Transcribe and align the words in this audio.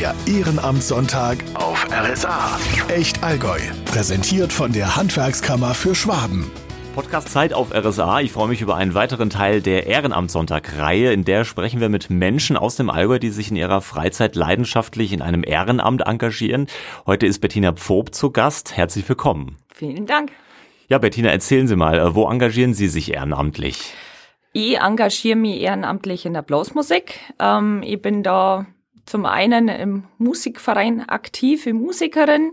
Der 0.00 0.14
Ehrenamtssonntag 0.26 1.38
auf 1.54 1.86
RSA. 1.90 2.58
Echt 2.88 3.22
Allgäu. 3.22 3.58
Präsentiert 3.86 4.52
von 4.52 4.72
der 4.72 4.94
Handwerkskammer 4.94 5.72
für 5.72 5.94
Schwaben. 5.94 6.50
Podcast 6.94 7.30
Zeit 7.30 7.54
auf 7.54 7.72
RSA. 7.72 8.20
Ich 8.20 8.32
freue 8.32 8.48
mich 8.48 8.60
über 8.60 8.76
einen 8.76 8.92
weiteren 8.92 9.30
Teil 9.30 9.62
der 9.62 9.86
Ehrenamtssonntag-Reihe. 9.86 11.14
In 11.14 11.24
der 11.24 11.46
sprechen 11.46 11.80
wir 11.80 11.88
mit 11.88 12.10
Menschen 12.10 12.58
aus 12.58 12.76
dem 12.76 12.90
Allgäu, 12.90 13.18
die 13.18 13.30
sich 13.30 13.50
in 13.50 13.56
ihrer 13.56 13.80
Freizeit 13.80 14.36
leidenschaftlich 14.36 15.14
in 15.14 15.22
einem 15.22 15.42
Ehrenamt 15.42 16.02
engagieren. 16.02 16.66
Heute 17.06 17.24
ist 17.24 17.38
Bettina 17.38 17.72
Pfob 17.72 18.14
zu 18.14 18.30
Gast. 18.30 18.76
Herzlich 18.76 19.08
willkommen. 19.08 19.56
Vielen 19.74 20.04
Dank. 20.04 20.30
Ja, 20.88 20.98
Bettina, 20.98 21.30
erzählen 21.30 21.68
Sie 21.68 21.76
mal, 21.76 22.14
wo 22.14 22.28
engagieren 22.28 22.74
Sie 22.74 22.88
sich 22.88 23.14
ehrenamtlich? 23.14 23.94
Ich 24.52 24.78
engagiere 24.78 25.36
mich 25.36 25.60
ehrenamtlich 25.60 26.26
in 26.26 26.34
der 26.34 26.42
Blasmusik. 26.42 27.20
Ähm, 27.38 27.82
ich 27.82 28.00
bin 28.02 28.22
da 28.22 28.66
zum 29.06 29.24
einen 29.24 29.68
im 29.68 30.04
Musikverein 30.18 31.08
aktiv, 31.08 31.66
Musikerin, 31.66 32.52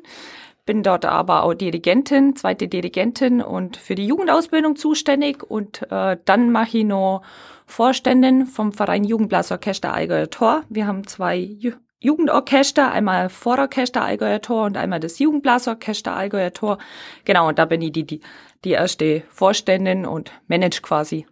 bin 0.66 0.84
dort 0.84 1.05
aber 1.05 1.44
auch 1.44 1.54
Dirigentin, 1.54 2.36
zweite 2.36 2.68
Dirigentin 2.68 3.41
und 3.41 3.76
für 3.76 3.96
die 3.96 4.08
Jugendausbildung 4.08 4.76
zuständig 4.76 5.44
und 5.44 5.82
äh, 5.91 6.18
dann 6.24 6.52
mache 6.52 6.77
ich 6.77 6.86
noch 6.86 7.22
Vorständin 7.66 8.46
vom 8.46 8.72
Verein 8.72 9.04
Jugendblasorchester 9.04 9.94
Allgäuer 9.94 10.30
Tor. 10.30 10.63
Wir 10.70 10.88
haben 10.88 11.05
zwei 11.08 11.38
Ju 11.38 11.72
Jugendorchester, 12.00 12.91
einmal 12.91 13.30
Vororchester 13.30 14.04
Allgäuer 14.04 14.41
Tor 14.41 14.66
und 14.66 14.76
einmal 14.76 14.99
das 14.99 15.20
Jugendblasorchester 15.20 16.13
Allgäuer 16.13 16.52
Tor. 16.52 16.77
Genau, 17.24 17.48
und 17.48 17.58
da 17.58 17.63
bin 17.63 17.82
ich 17.82 17.94
die, 17.94 18.05
die, 18.05 18.20
die 18.66 18.72
erste 18.72 19.24
Vorständin 19.30 20.05
und 20.05 20.32
manage 20.48 20.82
quasi 20.82 21.26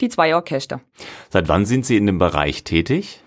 die 0.00 0.08
zwei 0.08 0.36
Orchester. 0.36 0.80
Seit 1.30 1.48
wann 1.48 1.66
sind 1.66 1.84
Sie 1.84 1.96
in 1.96 2.06
dem 2.06 2.18
Bereich 2.18 2.62
tätig? 2.62 3.22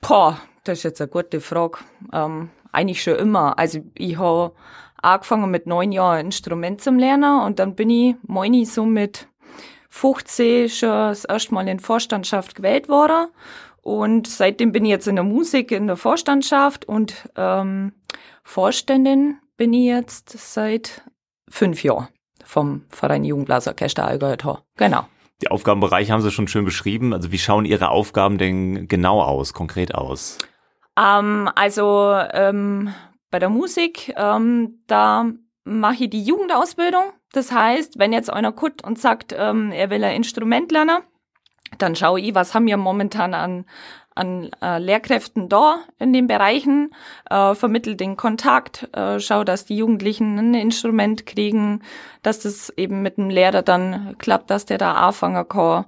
Boah, 0.00 0.40
das 0.64 0.78
ist 0.78 0.84
jetzt 0.84 1.00
eine 1.00 1.08
gute 1.08 1.40
Frage. 1.40 1.78
Ähm, 2.12 2.50
eigentlich 2.72 3.02
schon 3.02 3.16
immer. 3.16 3.58
Also 3.58 3.80
ich 3.94 4.18
habe 4.18 4.52
angefangen 5.00 5.50
mit 5.50 5.66
neun 5.66 5.92
Jahren 5.92 6.26
Instrument 6.26 6.80
zum 6.80 6.98
Lernen 6.98 7.42
und 7.42 7.58
dann 7.58 7.74
bin 7.74 7.90
ich, 7.90 8.16
meine 8.26 8.64
so 8.66 8.84
mit 8.84 9.28
15 9.90 10.68
schon 10.68 10.88
das 10.88 11.24
erste 11.24 11.54
Mal 11.54 11.68
in 11.68 11.78
Vorstandschaft 11.78 12.56
gewählt 12.56 12.88
worden. 12.88 13.28
Und 13.82 14.26
seitdem 14.26 14.72
bin 14.72 14.84
ich 14.84 14.90
jetzt 14.90 15.06
in 15.06 15.16
der 15.16 15.24
Musik, 15.24 15.70
in 15.70 15.86
der 15.86 15.96
Vorstandschaft 15.96 16.86
und 16.86 17.28
ähm, 17.36 17.92
Vorständin 18.42 19.38
bin 19.56 19.72
ich 19.74 19.86
jetzt 19.86 20.30
seit 20.30 21.02
fünf 21.48 21.84
Jahren 21.84 22.08
vom 22.44 22.82
Verein 22.88 23.24
Jugendblasorchester 23.24 24.06
Allgäuer 24.06 24.38
Tor. 24.38 24.64
Genau. 24.76 25.06
Die 25.42 25.50
Aufgabenbereiche 25.50 26.12
haben 26.12 26.22
Sie 26.22 26.30
schon 26.30 26.48
schön 26.48 26.64
beschrieben. 26.64 27.12
Also 27.12 27.30
wie 27.30 27.38
schauen 27.38 27.66
Ihre 27.66 27.90
Aufgaben 27.90 28.38
denn 28.38 28.88
genau 28.88 29.20
aus, 29.20 29.52
konkret 29.52 29.94
aus? 29.94 30.38
Ähm, 30.98 31.50
also 31.54 32.16
ähm, 32.32 32.94
bei 33.30 33.38
der 33.38 33.50
Musik, 33.50 34.14
ähm, 34.16 34.82
da 34.86 35.26
mache 35.64 36.04
ich 36.04 36.10
die 36.10 36.22
Jugendausbildung. 36.22 37.04
Das 37.32 37.50
heißt, 37.50 37.98
wenn 37.98 38.12
jetzt 38.12 38.32
einer 38.32 38.52
kommt 38.52 38.84
und 38.84 38.98
sagt, 38.98 39.34
ähm, 39.36 39.72
er 39.72 39.90
will 39.90 40.04
ein 40.04 40.16
Instrument 40.16 40.70
lernen, 40.70 41.02
dann 41.78 41.96
schaue 41.96 42.20
ich, 42.20 42.34
was 42.34 42.54
haben 42.54 42.66
wir 42.66 42.76
momentan 42.76 43.34
an, 43.34 43.64
an 44.14 44.50
äh, 44.62 44.78
Lehrkräften 44.78 45.48
da 45.48 45.80
in 45.98 46.12
den 46.12 46.28
Bereichen, 46.28 46.94
äh, 47.28 47.54
vermittelt 47.54 47.98
den 47.98 48.16
Kontakt, 48.16 48.88
äh, 48.92 49.18
schau, 49.18 49.42
dass 49.42 49.64
die 49.64 49.76
Jugendlichen 49.76 50.38
ein 50.38 50.54
Instrument 50.54 51.26
kriegen, 51.26 51.82
dass 52.22 52.40
das 52.40 52.70
eben 52.76 53.02
mit 53.02 53.16
dem 53.16 53.30
Lehrer 53.30 53.62
dann 53.62 54.16
klappt, 54.18 54.50
dass 54.50 54.66
der 54.66 54.78
da 54.78 54.92
anfangen 54.92 55.48
kann. 55.48 55.86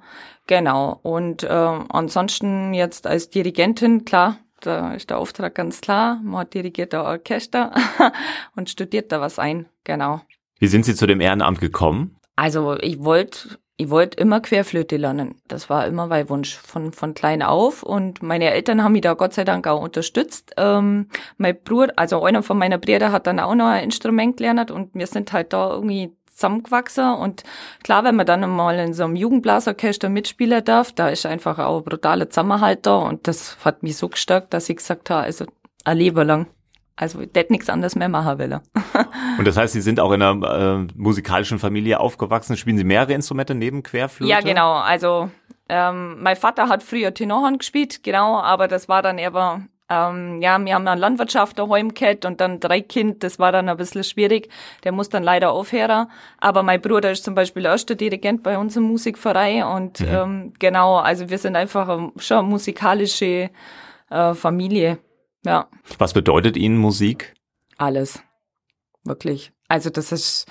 Genau. 0.49 0.99
Und 1.03 1.45
äh, 1.45 1.49
ansonsten 1.49 2.73
jetzt 2.75 3.07
als 3.07 3.31
Dirigentin, 3.31 4.05
klar, 4.05 4.39
da 4.61 4.95
ist 4.95 5.11
der 5.11 5.19
Auftrag 5.19 5.55
ganz 5.55 5.81
klar. 5.81 6.21
Man 6.23 6.49
dirigiert 6.49 6.93
da 6.93 7.05
Orchester 7.05 7.73
und 8.57 8.71
studiert 8.71 9.13
da 9.13 9.21
was 9.21 9.39
ein. 9.39 9.67
Genau. 9.85 10.21
Wie 10.59 10.69
sind 10.69 10.85
Sie 10.85 10.95
zu 10.95 11.07
dem 11.07 11.21
Ehrenamt 11.21 11.61
gekommen? 11.61 12.17
Also 12.37 12.77
ich 12.79 13.03
wollte 13.03 13.59
ich 13.79 13.91
wollte 13.91 14.19
immer 14.19 14.41
Querflöte 14.41 14.97
lernen. 14.97 15.35
Das 15.49 15.69
war 15.69 15.87
immer 15.87 16.07
mein 16.07 16.31
Wunsch 16.31 16.57
von, 16.57 16.93
von 16.93 17.13
klein 17.13 17.43
auf. 17.43 17.83
Und 17.83 18.23
meine 18.23 18.51
Eltern 18.51 18.83
haben 18.83 18.93
mich 18.93 19.03
da 19.03 19.13
Gott 19.13 19.35
sei 19.35 19.45
Dank 19.45 19.67
auch 19.67 19.83
unterstützt. 19.83 20.53
Ähm, 20.57 21.09
mein 21.37 21.63
Bruder, 21.63 21.93
also 21.97 22.25
einer 22.25 22.43
von 22.43 22.57
meiner 22.57 22.79
Brüder 22.79 23.13
hat 23.13 23.27
dann 23.27 23.39
auch 23.39 23.55
noch 23.55 23.67
ein 23.67 23.85
Instrument 23.85 24.39
gelernt 24.39 24.71
und 24.71 24.95
wir 24.95 25.07
sind 25.07 25.33
halt 25.35 25.53
da 25.53 25.75
irgendwie 25.75 26.17
zusammengewachsen. 26.37 27.15
Und 27.15 27.43
klar, 27.83 28.05
wenn 28.05 28.15
man 28.17 28.27
dann 28.27 28.49
mal 28.49 28.79
in 28.79 28.95
so 28.95 29.05
einem 29.05 29.17
Jugendblasorchester 29.17 30.09
mitspielen 30.09 30.65
darf, 30.65 30.93
da 30.93 31.09
ist 31.09 31.27
einfach 31.27 31.59
auch 31.59 31.79
ein 31.79 31.85
brutaler 31.85 32.31
Zusammenhalt 32.31 32.87
da. 32.87 32.97
Und 32.97 33.27
das 33.27 33.57
hat 33.65 33.83
mich 33.83 33.97
so 33.97 34.09
gestärkt, 34.09 34.55
dass 34.55 34.69
ich 34.69 34.77
gesagt 34.77 35.11
habe, 35.11 35.25
also 35.25 35.47
ein 35.85 35.97
Leben 35.97 36.27
lang. 36.27 36.47
Also 36.95 37.21
ich 37.21 37.31
hätte 37.35 37.53
nichts 37.53 37.69
anderes 37.69 37.95
mehr 37.95 38.09
machen 38.09 38.39
will. 38.39 38.61
Und 39.39 39.47
das 39.47 39.57
heißt, 39.57 39.75
Sie 39.75 39.83
sind 39.83 40.01
auch 40.01 40.13
in 40.13 40.23
einer 40.23 40.87
äh, 40.87 40.93
musikalischen 40.95 41.59
Familie 41.59 42.01
aufgewachsen. 42.01 42.57
Spielen 42.57 42.79
Sie 42.79 42.85
mehrere 42.85 43.13
Instrumente 43.13 43.55
neben 43.55 43.83
Querflöte? 43.83 44.31
Ja, 44.31 44.41
genau. 44.41 44.73
Also 44.73 45.31
ähm, 45.69 46.23
mein 46.23 46.37
Vater 46.37 46.69
hat 46.69 46.83
früher 46.83 47.13
Tenorhorn 47.13 47.59
gespielt, 47.59 48.03
genau, 48.03 48.41
aber 48.41 48.69
das 48.69 48.89
war 48.89 49.03
dann 49.03 49.19
eher, 49.19 49.63
ähm, 49.89 50.43
ja, 50.43 50.59
wir 50.59 50.75
haben 50.75 50.89
eine 50.89 51.01
Landwirtschaft 51.01 51.59
daheim 51.59 51.95
gehabt 51.95 52.25
und 52.25 52.41
dann 52.41 52.59
drei 52.59 52.81
Kind, 52.81 53.23
das 53.23 53.39
war 53.39 53.53
dann 53.53 53.69
ein 53.69 53.77
bisschen 53.77 54.03
schwierig. 54.03 54.49
Der 54.83 54.93
muss 54.93 55.09
dann 55.09 55.23
leider 55.23 55.53
aufhören. 55.53 56.09
Aber 56.39 56.63
mein 56.63 56.81
Bruder 56.81 57.13
ist 57.13 57.25
zum 57.25 57.35
Beispiel 57.35 57.63
der 57.63 57.73
erste 57.73 57.95
Dirigent 57.95 58.43
bei 58.43 58.59
uns 58.59 58.77
im 58.77 58.85
Musikverein 58.85 59.63
und 59.65 60.01
mhm. 60.01 60.09
ähm, 60.09 60.53
genau, 60.59 60.97
also 60.97 61.31
wir 61.31 61.39
sind 61.39 61.55
einfach 61.55 61.87
schon 62.17 62.39
eine 62.39 62.49
musikalische 62.49 63.51
äh, 64.11 64.35
Familie. 64.35 64.99
Ja. 65.45 65.69
Was 65.99 66.13
bedeutet 66.13 66.57
Ihnen 66.57 66.79
Musik? 66.79 67.35
Alles. 67.79 68.23
Wirklich. 69.05 69.53
Also 69.69 69.91
das 69.91 70.11
ist, 70.11 70.47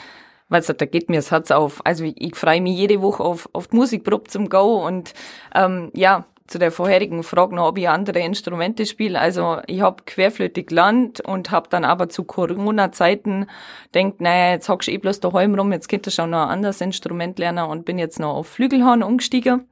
weißt 0.48 0.70
du, 0.70 0.74
da 0.74 0.86
geht 0.86 1.10
mir 1.10 1.18
das 1.18 1.32
Herz 1.32 1.52
auf. 1.52 1.86
Also 1.86 2.06
ich, 2.06 2.16
ich 2.22 2.36
freue 2.36 2.62
mich 2.62 2.78
jede 2.78 3.02
Woche 3.02 3.22
auf, 3.22 3.50
auf 3.52 3.68
die 3.68 3.76
Musikprobe 3.76 4.30
zum 4.30 4.48
Go 4.48 4.86
und 4.86 5.14
ähm, 5.54 5.92
ja, 5.94 6.26
zu 6.48 6.60
der 6.60 6.72
vorherigen 6.72 7.24
Frage 7.24 7.56
noch, 7.56 7.70
ob 7.70 7.78
ich 7.78 7.90
andere 7.90 8.20
Instrumente 8.20 8.86
spiele. 8.86 9.20
Also 9.20 9.60
ich 9.66 9.82
habe 9.82 10.04
Querflöte 10.06 10.64
gelernt 10.64 11.20
und 11.22 11.50
habe 11.52 11.70
dann 11.70 11.84
aber 11.84 12.08
zu 12.10 12.24
Corona-Zeiten 12.24 13.48
denkt, 13.96 14.22
naja, 14.22 14.52
jetzt 14.52 14.70
hockst 14.70 14.88
du 14.88 14.92
eh 14.92 14.98
bloß 14.98 15.20
daheim 15.22 15.56
rum, 15.56 15.72
jetzt 15.72 15.90
könntest 15.90 16.20
du 16.20 16.24
auch 16.24 16.28
noch 16.28 16.44
ein 16.44 16.50
anderes 16.50 16.82
Instrument 16.82 17.40
lernen 17.40 17.68
und 17.68 17.86
bin 17.86 17.98
jetzt 17.98 18.20
noch 18.20 18.36
auf 18.36 18.48
Flügelhorn 18.48 19.02
umgestiegen. 19.02 19.68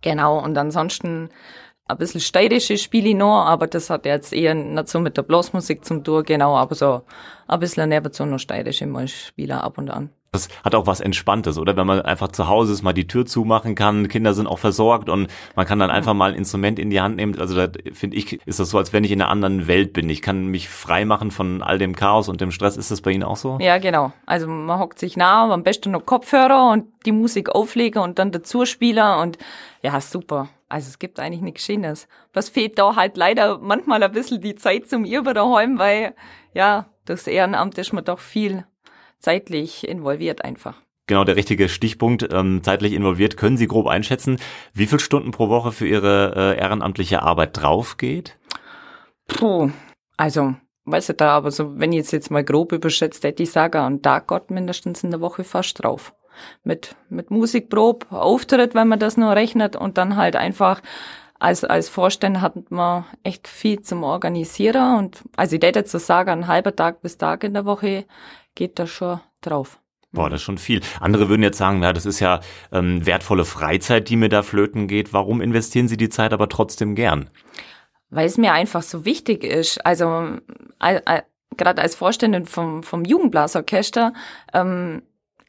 Genau, 0.00 0.38
und 0.38 0.56
ansonsten 0.56 1.30
ein 1.88 1.96
bisschen 1.96 2.20
steirische 2.20 2.78
spiele 2.78 3.08
ich 3.08 3.16
noch, 3.16 3.46
aber 3.46 3.66
das 3.66 3.90
hat 3.90 4.06
jetzt 4.06 4.32
eher 4.32 4.54
nicht 4.54 4.88
so 4.88 5.00
mit 5.00 5.16
der 5.16 5.22
Blasmusik 5.22 5.84
zum 5.84 6.04
tun, 6.04 6.22
genau, 6.22 6.56
aber 6.56 6.74
so 6.74 7.02
ein 7.48 7.60
bisschen 7.60 7.88
nebenzu 7.88 8.24
noch 8.24 8.38
steirische 8.38 8.86
mal 8.86 9.08
spielen 9.08 9.58
ab 9.58 9.78
und 9.78 9.90
an. 9.90 10.10
Das 10.30 10.48
hat 10.62 10.74
auch 10.74 10.86
was 10.86 11.00
Entspanntes, 11.00 11.58
oder? 11.58 11.76
Wenn 11.76 11.86
man 11.86 12.02
einfach 12.02 12.28
zu 12.28 12.48
Hause 12.48 12.72
ist, 12.72 12.82
mal 12.82 12.92
die 12.92 13.06
Tür 13.06 13.24
zumachen 13.24 13.74
kann, 13.74 14.08
Kinder 14.08 14.34
sind 14.34 14.46
auch 14.46 14.58
versorgt 14.58 15.08
und 15.08 15.28
man 15.56 15.66
kann 15.66 15.78
dann 15.78 15.90
einfach 15.90 16.14
mal 16.14 16.32
ein 16.32 16.36
Instrument 16.36 16.78
in 16.78 16.90
die 16.90 17.00
Hand 17.00 17.16
nehmen. 17.16 17.38
Also 17.38 17.54
da 17.54 17.68
finde 17.92 18.16
ich, 18.16 18.40
ist 18.46 18.60
das 18.60 18.70
so, 18.70 18.78
als 18.78 18.92
wenn 18.92 19.04
ich 19.04 19.10
in 19.10 19.22
einer 19.22 19.30
anderen 19.30 19.66
Welt 19.66 19.92
bin. 19.92 20.10
Ich 20.10 20.20
kann 20.20 20.46
mich 20.46 20.68
frei 20.68 21.04
machen 21.04 21.30
von 21.30 21.62
all 21.62 21.78
dem 21.78 21.96
Chaos 21.96 22.28
und 22.28 22.40
dem 22.40 22.50
Stress. 22.50 22.76
Ist 22.76 22.90
das 22.90 23.00
bei 23.00 23.12
Ihnen 23.12 23.22
auch 23.22 23.36
so? 23.36 23.58
Ja, 23.60 23.78
genau. 23.78 24.12
Also 24.26 24.46
man 24.46 24.78
hockt 24.78 24.98
sich 24.98 25.16
nah, 25.16 25.50
am 25.50 25.62
besten 25.62 25.92
noch 25.92 26.04
Kopfhörer 26.04 26.70
und 26.72 26.86
die 27.06 27.12
Musik 27.12 27.48
auflegen 27.48 28.02
und 28.02 28.18
dann 28.18 28.30
dazu 28.30 28.66
spielen 28.66 29.18
und 29.20 29.38
ja, 29.82 30.00
super. 30.00 30.48
Also 30.68 30.88
es 30.88 30.98
gibt 30.98 31.18
eigentlich 31.18 31.40
nichts 31.40 31.64
Schönes. 31.64 32.08
Was 32.34 32.50
fehlt 32.50 32.78
da 32.78 32.94
halt 32.94 33.16
leider 33.16 33.58
manchmal 33.58 34.02
ein 34.02 34.12
bisschen 34.12 34.40
die 34.40 34.54
Zeit 34.54 34.88
zum 34.88 35.04
Irber 35.04 35.32
daheim, 35.32 35.78
weil 35.78 36.14
ja, 36.52 36.86
das 37.06 37.26
Ehrenamt 37.26 37.78
ist 37.78 37.92
man 37.92 38.04
doch 38.04 38.18
viel 38.18 38.64
zeitlich 39.18 39.88
involviert 39.88 40.44
einfach. 40.44 40.80
Genau, 41.06 41.24
der 41.24 41.36
richtige 41.36 41.68
Stichpunkt, 41.70 42.28
ähm, 42.32 42.62
zeitlich 42.62 42.92
involviert. 42.92 43.36
Können 43.38 43.56
Sie 43.56 43.66
grob 43.66 43.86
einschätzen, 43.86 44.38
wie 44.74 44.86
viele 44.86 45.00
Stunden 45.00 45.30
pro 45.30 45.48
Woche 45.48 45.72
für 45.72 45.88
Ihre 45.88 46.34
äh, 46.36 46.58
ehrenamtliche 46.58 47.22
Arbeit 47.22 47.56
drauf 47.56 47.96
geht? 47.96 48.36
Puh, 49.26 49.70
also, 50.18 50.54
weiß 50.84 51.08
ich 51.08 51.16
da, 51.16 51.30
aber 51.30 51.50
so, 51.50 51.78
wenn 51.78 51.92
ich 51.92 51.98
jetzt, 51.98 52.12
jetzt 52.12 52.30
mal 52.30 52.44
grob 52.44 52.72
überschätzt, 52.72 53.24
hätte 53.24 53.42
ich 53.42 53.50
sagen, 53.50 53.78
an 53.78 54.02
Tag 54.02 54.26
Gott 54.26 54.50
mindestens 54.50 55.02
in 55.02 55.10
der 55.10 55.20
Woche 55.20 55.44
fast 55.44 55.82
drauf 55.82 56.12
mit, 56.62 56.94
mit 57.08 57.30
Musikprobe, 57.30 58.06
Auftritt, 58.10 58.74
wenn 58.74 58.88
man 58.88 58.98
das 58.98 59.16
nur 59.16 59.34
rechnet 59.34 59.76
und 59.76 59.98
dann 59.98 60.16
halt 60.16 60.36
einfach 60.36 60.82
als, 61.38 61.64
als 61.64 61.88
Vorstand 61.88 62.40
hat 62.40 62.70
man 62.70 63.04
echt 63.22 63.48
viel 63.48 63.80
zum 63.80 64.02
Organisieren 64.02 64.98
und 64.98 65.22
also 65.36 65.56
ich 65.56 65.62
hätte 65.62 65.80
jetzt 65.80 65.92
so 65.92 65.98
sagen, 65.98 66.30
ein 66.30 66.46
halber 66.48 66.74
Tag 66.74 67.00
bis 67.00 67.16
Tag 67.16 67.44
in 67.44 67.54
der 67.54 67.64
Woche 67.64 68.06
geht 68.58 68.78
da 68.78 68.86
schon 68.86 69.20
drauf. 69.40 69.80
Boah, 70.12 70.28
das 70.28 70.40
ist 70.40 70.44
schon 70.44 70.58
viel. 70.58 70.80
Andere 71.00 71.28
würden 71.28 71.42
jetzt 71.42 71.58
sagen, 71.58 71.82
ja, 71.82 71.92
das 71.92 72.06
ist 72.06 72.20
ja 72.20 72.40
ähm, 72.72 73.06
wertvolle 73.06 73.44
Freizeit, 73.44 74.08
die 74.08 74.16
mir 74.16 74.28
da 74.28 74.42
flöten 74.42 74.88
geht. 74.88 75.12
Warum 75.12 75.40
investieren 75.40 75.86
Sie 75.86 75.96
die 75.96 76.08
Zeit 76.08 76.32
aber 76.32 76.48
trotzdem 76.48 76.94
gern? 76.94 77.30
Weil 78.10 78.26
es 78.26 78.36
mir 78.38 78.52
einfach 78.52 78.82
so 78.82 79.04
wichtig 79.04 79.44
ist. 79.44 79.84
Also 79.86 80.38
äh, 80.82 81.00
äh, 81.04 81.22
gerade 81.56 81.82
als 81.82 81.94
Vorständin 81.94 82.46
vom, 82.46 82.82
vom 82.82 83.04
Jugendblasorchester 83.04 84.12
ähm, 84.52 85.02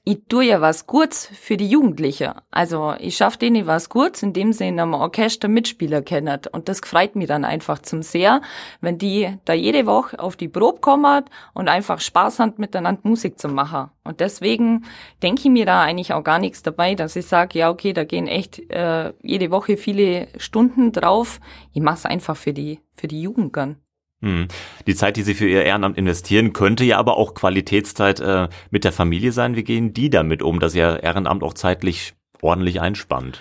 ich 0.05 0.19
tue 0.27 0.45
ja 0.45 0.61
was 0.61 0.87
Gutes 0.87 1.27
für 1.27 1.57
die 1.57 1.67
Jugendlichen. 1.67 2.31
Also 2.51 2.93
ich 2.99 3.17
schaffe 3.17 3.37
denen 3.37 3.67
was 3.67 3.89
Gutes, 3.89 4.23
indem 4.23 4.53
sie 4.53 4.67
in 4.67 4.79
einem 4.79 4.93
Orchester 4.93 5.47
Mitspieler 5.47 6.01
kennen. 6.01 6.39
Und 6.51 6.69
das 6.69 6.79
freut 6.79 7.15
mich 7.15 7.27
dann 7.27 7.45
einfach 7.45 7.79
zum 7.79 8.01
sehr, 8.01 8.41
wenn 8.81 8.97
die 8.97 9.37
da 9.45 9.53
jede 9.53 9.85
Woche 9.85 10.19
auf 10.19 10.35
die 10.35 10.47
Probe 10.47 10.79
kommen 10.79 11.25
und 11.53 11.67
einfach 11.67 11.99
Spaß 11.99 12.39
haben, 12.39 12.53
miteinander 12.57 13.01
Musik 13.03 13.39
zu 13.39 13.49
machen. 13.49 13.91
Und 14.03 14.19
deswegen 14.19 14.85
denke 15.21 15.41
ich 15.43 15.49
mir 15.49 15.65
da 15.65 15.81
eigentlich 15.81 16.13
auch 16.13 16.23
gar 16.23 16.39
nichts 16.39 16.63
dabei, 16.63 16.95
dass 16.95 17.15
ich 17.15 17.27
sage, 17.27 17.59
ja 17.59 17.69
okay, 17.69 17.93
da 17.93 18.03
gehen 18.03 18.27
echt 18.27 18.59
äh, 18.71 19.13
jede 19.21 19.51
Woche 19.51 19.77
viele 19.77 20.27
Stunden 20.37 20.91
drauf. 20.91 21.39
Ich 21.73 21.81
mache 21.81 21.97
es 21.97 22.05
einfach 22.05 22.37
für 22.37 22.53
die, 22.53 22.79
für 22.93 23.07
die 23.07 23.21
Jugend 23.21 23.53
gern. 23.53 23.77
Hm. 24.21 24.47
Die 24.85 24.95
Zeit, 24.95 25.17
die 25.17 25.23
Sie 25.23 25.33
für 25.33 25.47
Ihr 25.47 25.63
Ehrenamt 25.63 25.97
investieren, 25.97 26.51
könnte 26.53 26.83
ja 26.83 26.97
aber 26.97 27.17
auch 27.17 27.33
Qualitätszeit 27.33 28.19
äh, 28.19 28.49
mit 28.69 28.83
der 28.83 28.91
Familie 28.91 29.31
sein. 29.31 29.55
Wie 29.55 29.63
gehen 29.63 29.93
die 29.93 30.09
damit 30.09 30.41
um, 30.41 30.59
dass 30.59 30.75
Ihr 30.75 31.01
Ehrenamt 31.03 31.43
auch 31.43 31.53
zeitlich 31.53 32.13
ordentlich 32.41 32.81
einspannt? 32.81 33.39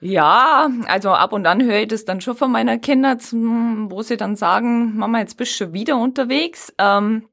Ja, 0.00 0.70
also 0.86 1.10
ab 1.10 1.32
und 1.32 1.46
an 1.46 1.62
höre 1.62 1.80
ich 1.80 1.88
das 1.88 2.06
dann 2.06 2.22
schon 2.22 2.36
von 2.36 2.50
meiner 2.50 2.78
Kinder, 2.78 3.18
wo 3.18 4.00
sie 4.00 4.16
dann 4.16 4.34
sagen, 4.34 4.96
Mama, 4.96 5.20
jetzt 5.20 5.36
bist 5.36 5.52
du 5.52 5.64
schon 5.64 5.74
wieder 5.74 5.98
unterwegs. 5.98 6.72
Ähm, 6.78 7.26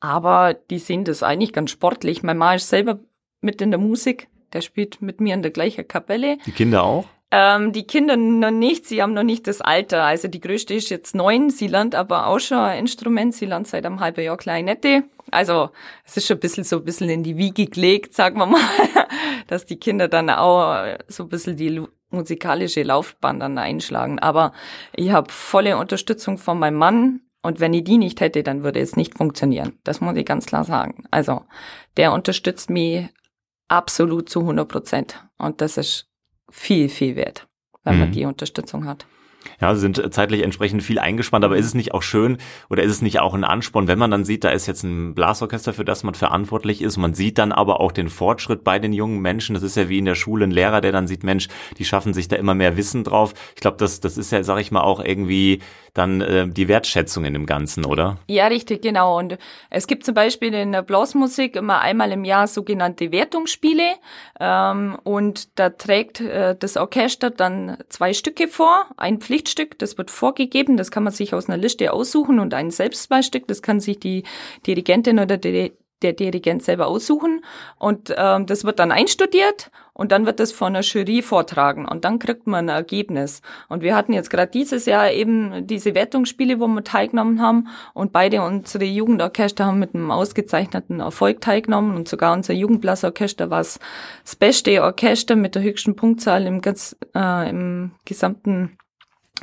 aber 0.00 0.54
die 0.54 0.80
sehen 0.80 1.04
das 1.04 1.22
eigentlich 1.22 1.52
ganz 1.52 1.70
sportlich. 1.70 2.22
Mein 2.22 2.36
Mann 2.36 2.56
ist 2.56 2.68
selber 2.68 2.98
mit 3.40 3.62
in 3.62 3.70
der 3.70 3.78
Musik, 3.78 4.28
der 4.52 4.60
spielt 4.60 5.02
mit 5.02 5.20
mir 5.20 5.34
in 5.34 5.42
der 5.42 5.52
gleichen 5.52 5.86
Kapelle. 5.86 6.38
Die 6.46 6.52
Kinder 6.52 6.82
auch? 6.82 7.06
Ähm, 7.36 7.72
die 7.72 7.84
Kinder 7.84 8.16
noch 8.16 8.52
nicht, 8.52 8.86
sie 8.86 9.02
haben 9.02 9.12
noch 9.12 9.24
nicht 9.24 9.48
das 9.48 9.60
Alter. 9.60 10.04
Also 10.04 10.28
die 10.28 10.38
größte 10.38 10.72
ist 10.72 10.88
jetzt 10.88 11.16
neun, 11.16 11.50
sie 11.50 11.66
lernt 11.66 11.96
aber 11.96 12.28
auch 12.28 12.38
schon 12.38 12.58
ein 12.58 12.78
Instrument, 12.78 13.34
sie 13.34 13.46
lernt 13.46 13.66
seit 13.66 13.84
einem 13.84 13.98
halben 13.98 14.22
Jahr 14.22 14.36
Klarinette. 14.36 15.02
Also 15.32 15.70
es 16.04 16.16
ist 16.16 16.28
schon 16.28 16.36
ein 16.36 16.40
bisschen 16.40 16.62
so 16.62 16.76
ein 16.76 16.84
bisschen 16.84 17.10
in 17.10 17.24
die 17.24 17.36
Wiege 17.36 17.66
gelegt, 17.66 18.14
sagen 18.14 18.38
wir 18.38 18.46
mal, 18.46 18.60
dass 19.48 19.66
die 19.66 19.80
Kinder 19.80 20.06
dann 20.06 20.30
auch 20.30 20.96
so 21.08 21.24
ein 21.24 21.28
bisschen 21.28 21.56
die 21.56 21.82
musikalische 22.10 22.84
Laufbahn 22.84 23.40
dann 23.40 23.58
einschlagen. 23.58 24.20
Aber 24.20 24.52
ich 24.94 25.10
habe 25.10 25.32
volle 25.32 25.76
Unterstützung 25.76 26.38
von 26.38 26.60
meinem 26.60 26.76
Mann. 26.76 27.20
Und 27.42 27.58
wenn 27.58 27.74
ich 27.74 27.82
die 27.82 27.98
nicht 27.98 28.20
hätte, 28.20 28.44
dann 28.44 28.62
würde 28.62 28.78
es 28.78 28.94
nicht 28.94 29.18
funktionieren. 29.18 29.76
Das 29.82 30.00
muss 30.00 30.16
ich 30.16 30.24
ganz 30.24 30.46
klar 30.46 30.62
sagen. 30.62 31.02
Also 31.10 31.42
der 31.96 32.12
unterstützt 32.12 32.70
mich 32.70 33.08
absolut 33.66 34.28
zu 34.28 34.40
100 34.40 34.68
Prozent. 34.68 35.24
Und 35.36 35.60
das 35.60 35.76
ist 35.78 36.13
viel, 36.54 36.88
viel 36.88 37.16
wert, 37.16 37.48
wenn 37.82 37.94
mhm. 37.94 38.00
man 38.00 38.12
die 38.12 38.24
Unterstützung 38.24 38.86
hat. 38.86 39.06
Ja, 39.60 39.74
sie 39.74 39.80
sind 39.80 40.14
zeitlich 40.14 40.42
entsprechend 40.42 40.82
viel 40.82 40.98
eingespannt, 40.98 41.44
aber 41.44 41.56
ist 41.56 41.66
es 41.66 41.74
nicht 41.74 41.92
auch 41.92 42.02
schön 42.02 42.38
oder 42.70 42.82
ist 42.82 42.92
es 42.92 43.02
nicht 43.02 43.20
auch 43.20 43.34
ein 43.34 43.44
Ansporn, 43.44 43.88
wenn 43.88 43.98
man 43.98 44.10
dann 44.10 44.24
sieht, 44.24 44.44
da 44.44 44.50
ist 44.50 44.66
jetzt 44.66 44.84
ein 44.84 45.14
Blasorchester, 45.14 45.74
für 45.74 45.84
das 45.84 46.02
man 46.02 46.14
verantwortlich 46.14 46.80
ist, 46.80 46.96
man 46.96 47.12
sieht 47.12 47.36
dann 47.36 47.52
aber 47.52 47.80
auch 47.80 47.92
den 47.92 48.08
Fortschritt 48.08 48.64
bei 48.64 48.78
den 48.78 48.92
jungen 48.92 49.20
Menschen, 49.20 49.54
das 49.54 49.62
ist 49.62 49.76
ja 49.76 49.88
wie 49.88 49.98
in 49.98 50.06
der 50.06 50.14
Schule 50.14 50.46
ein 50.46 50.50
Lehrer, 50.50 50.80
der 50.80 50.92
dann 50.92 51.06
sieht, 51.06 51.24
Mensch, 51.24 51.48
die 51.76 51.84
schaffen 51.84 52.14
sich 52.14 52.28
da 52.28 52.36
immer 52.36 52.54
mehr 52.54 52.76
Wissen 52.76 53.04
drauf. 53.04 53.34
Ich 53.54 53.60
glaube, 53.60 53.76
das, 53.76 54.00
das 54.00 54.16
ist 54.16 54.32
ja, 54.32 54.42
sag 54.42 54.60
ich 54.60 54.70
mal, 54.70 54.82
auch 54.82 55.04
irgendwie 55.04 55.60
dann 55.94 56.20
äh, 56.20 56.48
die 56.48 56.68
Wertschätzung 56.68 57.24
in 57.24 57.32
dem 57.32 57.46
Ganzen, 57.46 57.84
oder? 57.84 58.18
Ja, 58.26 58.48
richtig, 58.48 58.82
genau. 58.82 59.18
Und 59.18 59.38
es 59.70 59.86
gibt 59.86 60.04
zum 60.04 60.14
Beispiel 60.14 60.52
in 60.52 60.72
der 60.72 60.82
Blasmusik 60.82 61.56
immer 61.56 61.80
einmal 61.80 62.10
im 62.12 62.24
Jahr 62.24 62.48
sogenannte 62.48 63.12
Wertungsspiele. 63.12 63.94
Ähm, 64.40 64.98
und 65.04 65.58
da 65.58 65.70
trägt 65.70 66.20
äh, 66.20 66.56
das 66.58 66.76
Orchester 66.76 67.30
dann 67.30 67.78
zwei 67.88 68.12
Stücke 68.12 68.48
vor. 68.48 68.86
Ein 68.96 69.20
Pflichtstück, 69.20 69.78
das 69.78 69.96
wird 69.96 70.10
vorgegeben, 70.10 70.76
das 70.76 70.90
kann 70.90 71.04
man 71.04 71.12
sich 71.12 71.32
aus 71.32 71.48
einer 71.48 71.58
Liste 71.58 71.92
aussuchen 71.92 72.40
und 72.40 72.54
ein 72.54 72.70
Selbstbeistück, 72.70 73.46
das 73.46 73.62
kann 73.62 73.78
sich 73.78 74.00
die 74.00 74.24
Dirigentin 74.66 75.18
oder 75.18 75.36
der 75.38 75.70
der 76.02 76.12
Dirigent 76.12 76.62
selber 76.62 76.86
aussuchen 76.86 77.44
und 77.78 78.14
ähm, 78.16 78.46
das 78.46 78.64
wird 78.64 78.78
dann 78.78 78.92
einstudiert 78.92 79.70
und 79.94 80.12
dann 80.12 80.26
wird 80.26 80.40
das 80.40 80.52
von 80.52 80.74
der 80.74 80.82
Jury 80.82 81.22
vortragen 81.22 81.86
und 81.86 82.04
dann 82.04 82.18
kriegt 82.18 82.46
man 82.46 82.68
ein 82.68 82.76
Ergebnis. 82.76 83.40
Und 83.68 83.82
wir 83.82 83.96
hatten 83.96 84.12
jetzt 84.12 84.28
gerade 84.28 84.50
dieses 84.50 84.86
Jahr 84.86 85.10
eben 85.10 85.66
diese 85.66 85.94
Wertungsspiele, 85.94 86.60
wo 86.60 86.66
wir 86.66 86.84
teilgenommen 86.84 87.40
haben 87.40 87.68
und 87.94 88.12
beide 88.12 88.42
unsere 88.42 88.84
Jugendorchester 88.84 89.66
haben 89.66 89.78
mit 89.78 89.94
einem 89.94 90.10
ausgezeichneten 90.10 91.00
Erfolg 91.00 91.40
teilgenommen 91.40 91.94
und 91.94 92.08
sogar 92.08 92.32
unser 92.32 92.54
Jugendblasorchester 92.54 93.50
war 93.50 93.60
das 93.60 93.78
beste 94.38 94.82
Orchester 94.82 95.36
mit 95.36 95.54
der 95.54 95.62
höchsten 95.62 95.96
Punktzahl 95.96 96.46
im, 96.46 96.60
ganz, 96.60 96.96
äh, 97.14 97.48
im 97.48 97.92
gesamten 98.04 98.76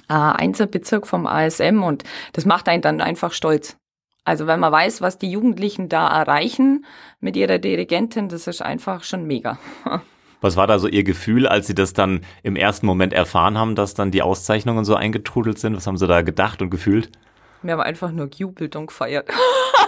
äh, 0.09 0.13
Einzelbezirk 0.13 1.07
vom 1.07 1.25
ASM 1.25 1.81
und 1.81 2.04
das 2.33 2.45
macht 2.45 2.68
einen 2.68 2.81
dann 2.81 3.00
einfach 3.00 3.31
stolz. 3.31 3.77
Also 4.24 4.45
wenn 4.45 4.59
man 4.59 4.71
weiß, 4.71 5.01
was 5.01 5.18
die 5.18 5.31
Jugendlichen 5.31 5.89
da 5.89 6.07
erreichen 6.07 6.86
mit 7.19 7.36
ihrer 7.36 7.57
Dirigentin, 7.57 8.30
das 8.30 8.47
ist 8.47 8.62
einfach 8.62 9.04
schon 9.04 9.25
mega. 9.25 9.57
Was 10.41 10.57
war 10.57 10.67
da 10.67 10.79
so 10.79 10.88
Ihr 10.88 11.03
Gefühl, 11.03 11.47
als 11.47 11.67
Sie 11.67 11.75
das 11.75 11.93
dann 11.93 12.21
im 12.43 12.55
ersten 12.55 12.85
Moment 12.85 13.13
erfahren 13.13 13.57
haben, 13.57 13.75
dass 13.75 13.93
dann 13.93 14.11
die 14.11 14.21
Auszeichnungen 14.21 14.83
so 14.83 14.95
eingetrudelt 14.95 15.59
sind? 15.59 15.75
Was 15.75 15.88
haben 15.88 15.97
Sie 15.97 16.07
da 16.07 16.21
gedacht 16.21 16.61
und 16.61 16.69
gefühlt? 16.69 17.11
Wir 17.61 17.73
haben 17.73 17.81
einfach 17.81 18.11
nur 18.11 18.27
gejubelt 18.27 18.75
und 18.75 18.88
gefeiert. 18.88 19.29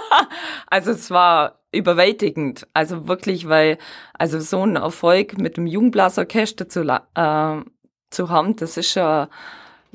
also 0.68 0.92
es 0.92 1.10
war 1.10 1.60
überwältigend. 1.72 2.68
Also 2.74 3.08
wirklich, 3.08 3.50
weil 3.50 3.80
also 4.14 4.40
so 4.40 4.64
ein 4.64 4.76
Erfolg 4.76 5.38
mit 5.40 5.58
dem 5.58 5.66
Jugendblasorchester 5.66 6.70
zu, 6.70 6.82
äh, 6.82 7.62
zu 8.12 8.30
haben, 8.30 8.56
das 8.56 8.78
ist 8.78 8.94
ja 8.94 9.28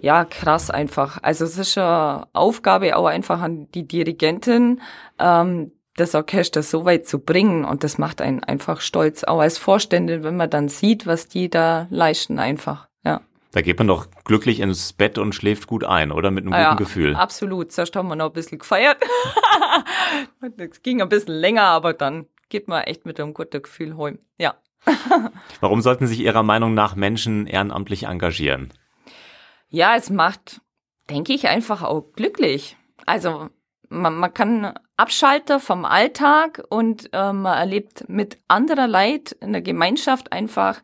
ja, 0.01 0.25
krass 0.25 0.71
einfach. 0.71 1.19
Also 1.23 1.45
es 1.45 1.59
ist 1.59 1.77
eine 1.77 2.29
Aufgabe 2.33 2.97
auch 2.97 3.07
einfach 3.07 3.41
an 3.41 3.71
die 3.73 3.87
Dirigentin, 3.87 4.81
ähm, 5.19 5.73
das 6.01 6.15
Orchester 6.15 6.63
so 6.63 6.85
weit 6.85 7.07
zu 7.07 7.19
bringen 7.19 7.65
und 7.65 7.85
das 7.85 7.99
macht 7.99 8.21
einen 8.21 8.43
einfach 8.43 8.81
stolz, 8.81 9.25
auch 9.25 9.41
als 9.41 9.59
Vorstände, 9.59 10.23
wenn 10.23 10.37
man 10.37 10.51
dann 10.51 10.69
sieht, 10.69 11.07
was 11.07 11.29
die 11.29 11.51
da 11.51 11.87
leisten 11.91 12.39
einfach, 12.39 12.89
ja. 13.05 13.21
Da 13.53 13.63
geht 13.63 13.79
man 13.79 13.87
doch 13.87 14.09
glücklich 14.25 14.61
ins 14.61 14.93
Bett 14.93 15.19
und 15.19 15.35
schläft 15.35 15.67
gut 15.67 15.85
ein, 15.85 16.13
oder? 16.13 16.31
Mit 16.31 16.45
einem 16.45 16.53
ja, 16.53 16.71
guten 16.71 16.85
Gefühl. 16.85 17.17
Absolut. 17.17 17.73
Zuerst 17.73 17.97
haben 17.97 18.09
wir 18.09 18.17
noch 18.17 18.27
ein 18.27 18.33
bisschen 18.33 18.59
gefeiert. 18.59 18.99
Es 20.57 20.83
ging 20.83 21.03
ein 21.03 21.09
bisschen 21.09 21.35
länger, 21.35 21.63
aber 21.63 21.93
dann 21.93 22.27
geht 22.49 22.69
man 22.69 22.83
echt 22.85 23.07
mit 23.07 23.21
einem 23.21 23.35
guten 23.35 23.63
Gefühl 23.63 23.97
heim. 23.97 24.19
Ja. 24.39 24.55
Warum 25.61 25.81
sollten 25.83 26.07
sich 26.07 26.21
Ihrer 26.21 26.43
Meinung 26.43 26.75
nach 26.75 26.97
Menschen 26.97 27.47
ehrenamtlich 27.47 28.05
engagieren? 28.05 28.73
Ja, 29.69 29.97
es 29.97 30.11
macht, 30.11 30.61
denke 31.11 31.33
ich, 31.33 31.49
einfach 31.49 31.83
auch 31.83 32.13
glücklich. 32.15 32.77
Also 33.07 33.51
man, 33.89 34.17
man 34.17 34.35
kann 34.35 34.75
abschalten 34.97 35.61
vom 35.61 35.85
Alltag 35.85 36.63
und 36.69 37.11
äh, 37.13 37.33
man 37.33 37.57
erlebt 37.57 38.09
mit 38.09 38.39
anderer 38.49 38.87
Leid 38.87 39.33
in 39.41 39.53
der 39.53 39.63
Gemeinschaft 39.63 40.33
einfach 40.33 40.81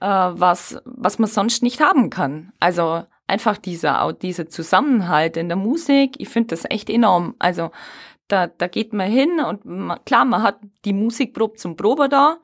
äh, 0.00 0.06
was, 0.06 0.78
was 0.84 1.18
man 1.18 1.28
sonst 1.28 1.62
nicht 1.62 1.80
haben 1.80 2.10
kann. 2.10 2.52
Also 2.60 3.04
einfach 3.26 3.58
dieser, 3.58 4.12
dieser 4.12 4.48
Zusammenhalt 4.48 5.36
in 5.36 5.48
der 5.48 5.56
Musik, 5.56 6.16
ich 6.18 6.28
finde 6.28 6.48
das 6.48 6.64
echt 6.68 6.90
enorm. 6.90 7.34
Also 7.38 7.70
da, 8.28 8.46
da 8.46 8.66
geht 8.66 8.92
man 8.92 9.10
hin 9.10 9.40
und 9.40 9.64
man, 9.64 10.04
klar, 10.04 10.24
man 10.24 10.42
hat 10.42 10.58
die 10.84 10.92
Musikprobe 10.92 11.56
zum 11.56 11.76
Probe 11.76 12.08
da, 12.08 12.38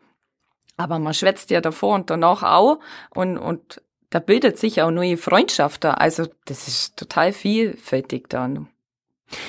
aber 0.76 0.98
man 0.98 1.14
schwätzt 1.14 1.50
ja 1.50 1.60
davor 1.60 1.94
und 1.94 2.10
danach 2.10 2.42
auch 2.42 2.78
und, 3.14 3.38
und 3.38 3.82
da 4.10 4.18
bildet 4.18 4.58
sich 4.58 4.82
auch 4.82 4.90
neue 4.90 5.16
Freundschaft 5.16 5.84
da. 5.84 5.94
Also 5.94 6.26
das 6.44 6.68
ist 6.68 6.96
total 6.96 7.32
vielfältig 7.32 8.28
da. 8.28 8.48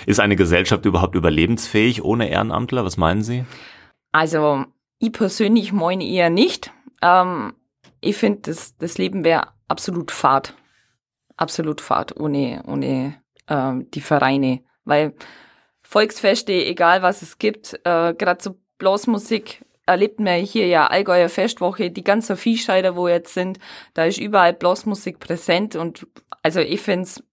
Ist 0.05 0.19
eine 0.19 0.35
Gesellschaft 0.35 0.85
überhaupt 0.85 1.15
überlebensfähig 1.15 2.03
ohne 2.03 2.29
Ehrenamtler? 2.29 2.85
Was 2.85 2.97
meinen 2.97 3.23
Sie? 3.23 3.45
Also 4.11 4.65
ich 4.99 5.11
persönlich 5.11 5.73
meine 5.73 6.05
eher 6.05 6.29
nicht. 6.29 6.71
Ähm, 7.01 7.53
ich 8.01 8.17
finde, 8.17 8.41
das, 8.43 8.77
das 8.77 8.97
Leben 8.97 9.23
wäre 9.23 9.47
absolut 9.67 10.11
fad. 10.11 10.55
Absolut 11.35 11.81
fad 11.81 12.19
ohne, 12.19 12.63
ohne 12.67 13.15
ähm, 13.47 13.89
die 13.91 14.01
Vereine. 14.01 14.61
Weil 14.85 15.13
Volksfeste, 15.81 16.53
egal 16.53 17.01
was 17.01 17.21
es 17.21 17.37
gibt, 17.37 17.73
äh, 17.83 18.13
gerade 18.13 18.41
so 18.41 18.57
Blasmusik 18.77 19.63
erlebt 19.85 20.19
man 20.19 20.41
hier 20.41 20.67
ja 20.67 20.87
Allgäuer 20.87 21.29
Festwoche, 21.29 21.91
die 21.91 22.03
ganzen 22.03 22.37
Viehscheider, 22.37 22.95
wo 22.95 23.07
jetzt 23.07 23.33
sind, 23.33 23.59
da 23.93 24.05
ist 24.05 24.17
überall 24.17 24.53
Blasmusik 24.53 25.19
präsent 25.19 25.75
und 25.75 26.07
also 26.41 26.59
ich 26.59 26.81
finde 26.81 27.03
es, 27.03 27.23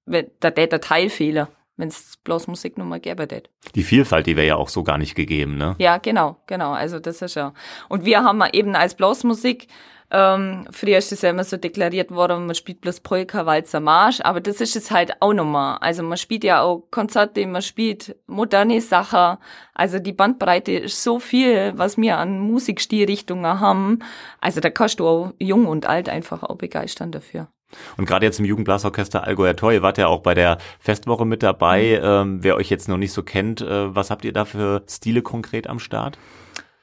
da 0.40 0.50
der 0.50 0.80
Teilfehler, 0.80 1.49
wenn 1.81 1.89
es 1.89 2.19
Blasmusik 2.25 2.79
nochmal 2.79 3.01
gäbe 3.01 3.27
tät. 3.27 3.51
Die 3.75 3.83
Vielfalt, 3.83 4.27
die 4.27 4.37
wäre 4.37 4.47
ja 4.47 4.57
auch 4.57 4.69
so 4.69 4.83
gar 4.83 4.99
nicht 4.99 5.15
gegeben, 5.15 5.57
ne? 5.57 5.75
Ja, 5.79 5.99
genau, 5.99 6.37
genau, 6.47 6.73
also 6.73 6.99
das 6.99 7.23
ist 7.23 7.35
ja. 7.35 7.53
Und 7.89 8.05
wir 8.05 8.23
haben 8.23 8.43
eben 8.53 8.77
als 8.77 8.95
Blasmusik 8.95 9.69
ähm, 10.13 10.67
früher 10.71 10.99
ist 10.99 11.13
es 11.13 11.23
ja 11.23 11.31
immer 11.31 11.45
so 11.45 11.57
deklariert 11.57 12.11
worden, 12.11 12.47
man 12.47 12.55
spielt 12.57 12.81
bloß 12.81 13.01
Polka, 13.01 13.47
Walzer, 13.47 13.79
Marsch, 13.79 14.21
aber 14.23 14.41
das 14.41 14.61
ist 14.61 14.75
es 14.75 14.91
halt 14.91 15.13
auch 15.21 15.33
nochmal. 15.33 15.79
Also 15.81 16.03
man 16.03 16.19
spielt 16.19 16.43
ja 16.43 16.63
auch 16.63 16.89
Konzerte, 16.91 17.47
man 17.47 17.63
spielt 17.63 18.17
moderne 18.27 18.81
Sachen. 18.81 19.39
Also 19.73 20.01
die 20.01 20.13
Bandbreite 20.13 20.73
ist 20.73 21.03
so 21.03 21.21
viel, 21.21 21.75
was 21.77 21.97
wir 21.97 22.19
an 22.19 22.41
Musikstilrichtungen 22.41 23.61
haben. 23.61 24.01
Also 24.41 24.61
da 24.61 24.71
kannst 24.71 24.99
du 24.99 25.07
auch 25.07 25.33
jung 25.39 25.67
und 25.67 25.87
alt 25.87 26.09
einfach 26.09 26.43
auch 26.43 26.57
begeistern 26.57 27.13
dafür. 27.13 27.49
Und 27.97 28.07
gerade 28.07 28.27
jetzt 28.27 28.39
im 28.39 28.45
Jugendblasorchester 28.45 29.25
Allgäuer 29.25 29.57
Tor, 29.57 29.73
ihr 29.73 29.83
wart 29.83 29.99
ja 29.99 30.07
auch 30.07 30.21
bei 30.21 30.35
der 30.35 30.59
Festwoche 30.79 31.25
mit 31.25 31.43
dabei. 31.43 31.99
Mhm. 32.00 32.09
Ähm, 32.09 32.45
wer 32.45 32.57
euch 32.57 32.71
jetzt 32.71 32.89
noch 32.89 32.97
nicht 32.97 33.12
so 33.12 33.23
kennt, 33.23 33.61
äh, 33.61 33.95
was 33.95 34.11
habt 34.11 34.25
ihr 34.25 34.33
da 34.33 34.45
für 34.45 34.83
Stile 34.89 35.23
konkret 35.23 35.67
am 35.69 35.79
Start? 35.79 36.19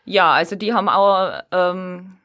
Ja, 0.05 0.31
also 0.31 0.55
die 0.55 0.73
haben 0.73 0.87
auch 0.87 1.31
ähm, 1.51 2.17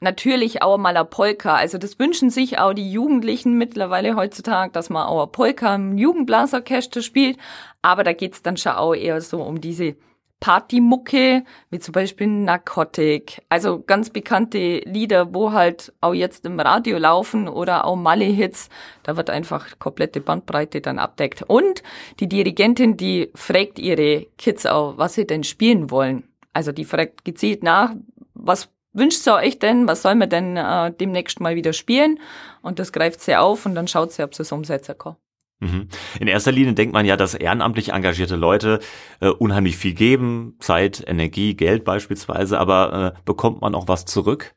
natürlich 0.00 0.62
auch 0.62 0.78
mal 0.78 0.96
eine 0.96 1.04
Polka. 1.04 1.54
Also 1.54 1.78
das 1.78 1.98
wünschen 1.98 2.30
sich 2.30 2.58
auch 2.58 2.72
die 2.72 2.90
Jugendlichen 2.90 3.56
mittlerweile 3.56 4.16
heutzutage, 4.16 4.72
dass 4.72 4.90
man 4.90 5.06
auch 5.06 5.22
eine 5.22 5.30
Polka 5.30 5.74
im 5.74 5.96
Jugendblasorchester 5.96 7.02
spielt. 7.02 7.38
Aber 7.82 8.02
da 8.02 8.12
geht's 8.12 8.42
dann 8.42 8.56
schon 8.56 8.72
auch 8.72 8.94
eher 8.94 9.20
so 9.20 9.42
um 9.42 9.60
diese 9.60 9.96
Partymucke, 10.40 11.44
wie 11.70 11.78
zum 11.78 11.92
Beispiel 11.92 12.26
Narcotic. 12.26 13.42
Also 13.50 13.82
ganz 13.82 14.10
bekannte 14.10 14.78
Lieder, 14.86 15.34
wo 15.34 15.52
halt 15.52 15.92
auch 16.00 16.14
jetzt 16.14 16.46
im 16.46 16.58
Radio 16.58 16.98
laufen 16.98 17.48
oder 17.48 17.84
auch 17.84 17.96
Malle-Hits. 17.96 18.70
Da 19.02 19.16
wird 19.16 19.30
einfach 19.30 19.78
komplette 19.78 20.20
Bandbreite 20.20 20.80
dann 20.80 20.98
abdeckt. 20.98 21.42
Und 21.42 21.82
die 22.18 22.28
Dirigentin, 22.28 22.96
die 22.96 23.30
fragt 23.34 23.78
ihre 23.78 24.26
Kids 24.38 24.64
auch, 24.66 24.96
was 24.96 25.14
sie 25.14 25.26
denn 25.26 25.44
spielen 25.44 25.90
wollen. 25.90 26.24
Also 26.52 26.72
die 26.72 26.84
fragt 26.84 27.24
gezielt 27.24 27.62
nach, 27.62 27.94
was 28.34 28.70
wünscht 28.92 29.26
ihr 29.28 29.34
euch 29.34 29.58
denn, 29.58 29.86
was 29.86 30.02
soll 30.02 30.14
man 30.14 30.30
denn 30.30 30.56
äh, 30.56 30.92
demnächst 30.92 31.40
mal 31.40 31.54
wieder 31.54 31.72
spielen? 31.72 32.18
Und 32.62 32.78
das 32.78 32.92
greift 32.92 33.20
sie 33.20 33.36
auf 33.36 33.66
und 33.66 33.74
dann 33.74 33.88
schaut 33.88 34.12
sie, 34.12 34.22
ob 34.22 34.34
sie 34.34 34.42
es 34.42 34.52
umsetzen 34.52 34.96
kann. 34.98 35.16
Mhm. 35.60 35.88
In 36.18 36.26
erster 36.26 36.52
Linie 36.52 36.72
denkt 36.72 36.94
man 36.94 37.04
ja, 37.04 37.16
dass 37.16 37.34
ehrenamtlich 37.34 37.92
engagierte 37.92 38.36
Leute 38.36 38.80
äh, 39.20 39.28
unheimlich 39.28 39.76
viel 39.76 39.92
geben, 39.92 40.56
Zeit, 40.58 41.04
Energie, 41.06 41.54
Geld 41.54 41.84
beispielsweise, 41.84 42.58
aber 42.58 43.14
äh, 43.14 43.20
bekommt 43.26 43.60
man 43.60 43.74
auch 43.74 43.86
was 43.86 44.06
zurück? 44.06 44.54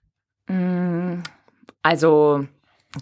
Mm, 0.47 1.21
also 1.81 2.47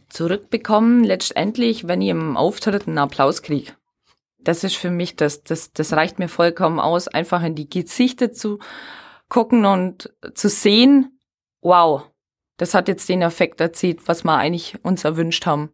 zurückbekommen 0.10 1.03
letztendlich, 1.03 1.88
wenn 1.88 2.01
ich 2.01 2.10
im 2.10 2.38
Auftritt 2.38 2.88
einen 2.88 2.98
Applaus 2.98 3.43
kriege. 3.43 3.74
Das 4.39 4.63
ist 4.63 4.75
für 4.75 4.89
mich, 4.89 5.15
das, 5.15 5.43
das, 5.43 5.72
das 5.72 5.93
reicht 5.93 6.17
mir 6.17 6.27
vollkommen 6.27 6.79
aus, 6.79 7.08
einfach 7.08 7.43
in 7.43 7.53
die 7.53 7.70
Gesichter 7.70 8.31
zu 8.31 8.58
gucken 9.29 9.65
und 9.65 10.12
zu 10.34 10.50
sehen, 10.50 11.20
wow, 11.62 12.10
das 12.58 12.74
hat 12.74 12.88
jetzt 12.88 13.08
den 13.10 13.22
Effekt 13.22 13.62
erzielt, 13.62 14.08
was 14.08 14.24
wir 14.24 14.36
eigentlich 14.36 14.84
uns 14.84 15.03
erwünscht 15.03 15.46
haben. 15.46 15.72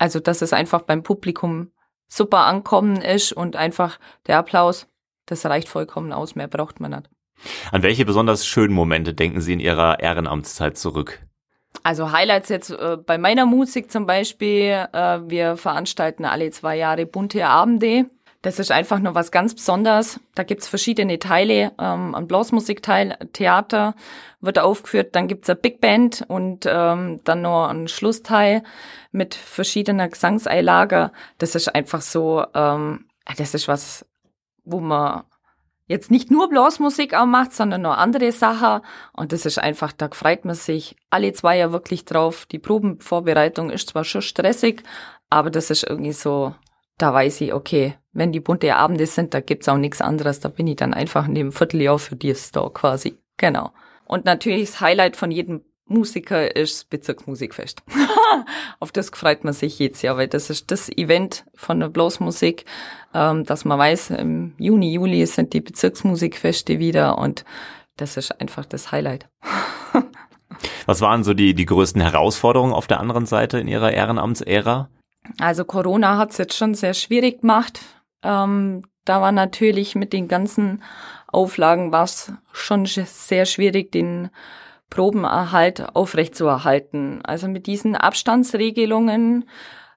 Also, 0.00 0.18
dass 0.18 0.40
es 0.40 0.54
einfach 0.54 0.80
beim 0.80 1.02
Publikum 1.02 1.72
super 2.08 2.46
ankommen 2.46 3.02
ist 3.02 3.34
und 3.34 3.54
einfach 3.54 3.98
der 4.26 4.38
Applaus, 4.38 4.88
das 5.26 5.44
reicht 5.44 5.68
vollkommen 5.68 6.10
aus, 6.10 6.34
mehr 6.34 6.48
braucht 6.48 6.80
man 6.80 6.92
nicht. 6.92 7.10
An 7.70 7.82
welche 7.82 8.06
besonders 8.06 8.46
schönen 8.46 8.72
Momente 8.72 9.12
denken 9.12 9.42
Sie 9.42 9.52
in 9.52 9.60
Ihrer 9.60 10.00
Ehrenamtszeit 10.00 10.78
zurück? 10.78 11.20
Also 11.82 12.12
Highlights 12.12 12.48
jetzt 12.48 12.70
äh, 12.70 12.96
bei 12.96 13.18
meiner 13.18 13.44
Musik 13.44 13.90
zum 13.92 14.06
Beispiel, 14.06 14.86
äh, 14.92 15.20
wir 15.26 15.58
veranstalten 15.58 16.24
alle 16.24 16.50
zwei 16.50 16.76
Jahre 16.76 17.04
bunte 17.04 17.46
Abende 17.46 18.06
das 18.42 18.58
ist 18.58 18.70
einfach 18.70 18.98
nur 18.98 19.14
was 19.14 19.30
ganz 19.30 19.54
Besonderes. 19.54 20.18
Da 20.34 20.44
gibt's 20.44 20.66
verschiedene 20.66 21.18
Teile. 21.18 21.72
Ähm, 21.78 22.14
ein 22.14 22.26
Blasmusikteil, 22.26 23.18
Theater 23.32 23.94
wird 24.40 24.58
aufgeführt, 24.58 25.14
dann 25.14 25.28
gibt's 25.28 25.50
eine 25.50 25.58
Big 25.58 25.80
Band 25.80 26.24
und 26.26 26.64
ähm, 26.66 27.20
dann 27.24 27.42
noch 27.42 27.68
ein 27.68 27.88
Schlussteil 27.88 28.62
mit 29.12 29.34
verschiedener 29.34 30.08
Gesangseinlager. 30.08 31.12
Das 31.36 31.54
ist 31.54 31.74
einfach 31.74 32.00
so, 32.00 32.44
ähm, 32.54 33.06
das 33.36 33.54
ist 33.54 33.68
was, 33.68 34.06
wo 34.64 34.80
man 34.80 35.24
jetzt 35.86 36.10
nicht 36.10 36.30
nur 36.30 36.48
Blasmusik 36.48 37.14
auch 37.14 37.26
macht, 37.26 37.52
sondern 37.52 37.82
noch 37.82 37.98
andere 37.98 38.32
Sachen. 38.32 38.82
Und 39.12 39.32
das 39.32 39.44
ist 39.44 39.58
einfach, 39.58 39.92
da 39.92 40.08
freut 40.12 40.46
man 40.46 40.54
sich 40.54 40.96
alle 41.10 41.32
zwei 41.34 41.58
ja 41.58 41.72
wirklich 41.72 42.06
drauf. 42.06 42.46
Die 42.46 42.60
Probenvorbereitung 42.60 43.70
ist 43.70 43.90
zwar 43.90 44.04
schon 44.04 44.22
stressig, 44.22 44.82
aber 45.28 45.50
das 45.50 45.68
ist 45.68 45.82
irgendwie 45.82 46.12
so, 46.12 46.54
da 47.00 47.12
weiß 47.12 47.40
ich, 47.40 47.54
okay, 47.54 47.94
wenn 48.12 48.32
die 48.32 48.40
bunte 48.40 48.74
Abende 48.76 49.06
sind, 49.06 49.34
da 49.34 49.40
gibt's 49.40 49.68
auch 49.68 49.76
nichts 49.76 50.00
anderes. 50.00 50.40
Da 50.40 50.48
bin 50.48 50.66
ich 50.66 50.76
dann 50.76 50.94
einfach 50.94 51.26
in 51.26 51.34
dem 51.34 51.52
Vierteljahr 51.52 51.98
für 51.98 52.16
die 52.16 52.34
Store 52.34 52.72
quasi. 52.72 53.18
Genau. 53.36 53.72
Und 54.04 54.24
natürlich 54.24 54.70
das 54.70 54.80
Highlight 54.80 55.16
von 55.16 55.30
jedem 55.30 55.62
Musiker 55.86 56.54
ist 56.54 56.88
Bezirksmusikfest. 56.88 57.82
Auf 58.80 58.92
das 58.92 59.10
freut 59.10 59.42
man 59.44 59.52
sich 59.52 59.78
jetzt 59.80 60.02
ja, 60.02 60.16
weil 60.16 60.28
das 60.28 60.48
ist 60.48 60.70
das 60.70 60.88
Event 60.88 61.44
von 61.54 61.80
der 61.80 61.88
Blasmusik, 61.88 62.64
ähm, 63.12 63.44
dass 63.44 63.64
man 63.64 63.78
weiß, 63.78 64.10
im 64.10 64.54
Juni, 64.58 64.92
Juli 64.92 65.26
sind 65.26 65.52
die 65.52 65.60
Bezirksmusikfeste 65.60 66.78
wieder 66.78 67.18
und 67.18 67.44
das 67.96 68.16
ist 68.16 68.40
einfach 68.40 68.66
das 68.66 68.92
Highlight. 68.92 69.28
Was 70.86 71.00
waren 71.00 71.24
so 71.24 71.34
die, 71.34 71.54
die 71.54 71.66
größten 71.66 72.00
Herausforderungen 72.00 72.72
auf 72.72 72.86
der 72.86 73.00
anderen 73.00 73.26
Seite 73.26 73.58
in 73.58 73.66
Ihrer 73.66 73.92
Ehrenamtsära? 73.92 74.88
Also 75.38 75.64
Corona 75.64 76.18
hat 76.18 76.30
es 76.30 76.38
jetzt 76.38 76.56
schon 76.56 76.74
sehr 76.74 76.94
schwierig 76.94 77.40
gemacht. 77.42 77.80
Ähm, 78.22 78.82
da 79.04 79.20
war 79.20 79.32
natürlich 79.32 79.94
mit 79.94 80.12
den 80.12 80.28
ganzen 80.28 80.82
Auflagen 81.26 81.92
war 81.92 82.04
es 82.04 82.32
schon 82.52 82.86
sehr 82.86 83.46
schwierig, 83.46 83.92
den 83.92 84.30
Probenerhalt 84.90 85.94
aufrechtzuerhalten. 85.94 87.20
Also 87.24 87.48
mit 87.48 87.66
diesen 87.66 87.94
Abstandsregelungen, 87.94 89.48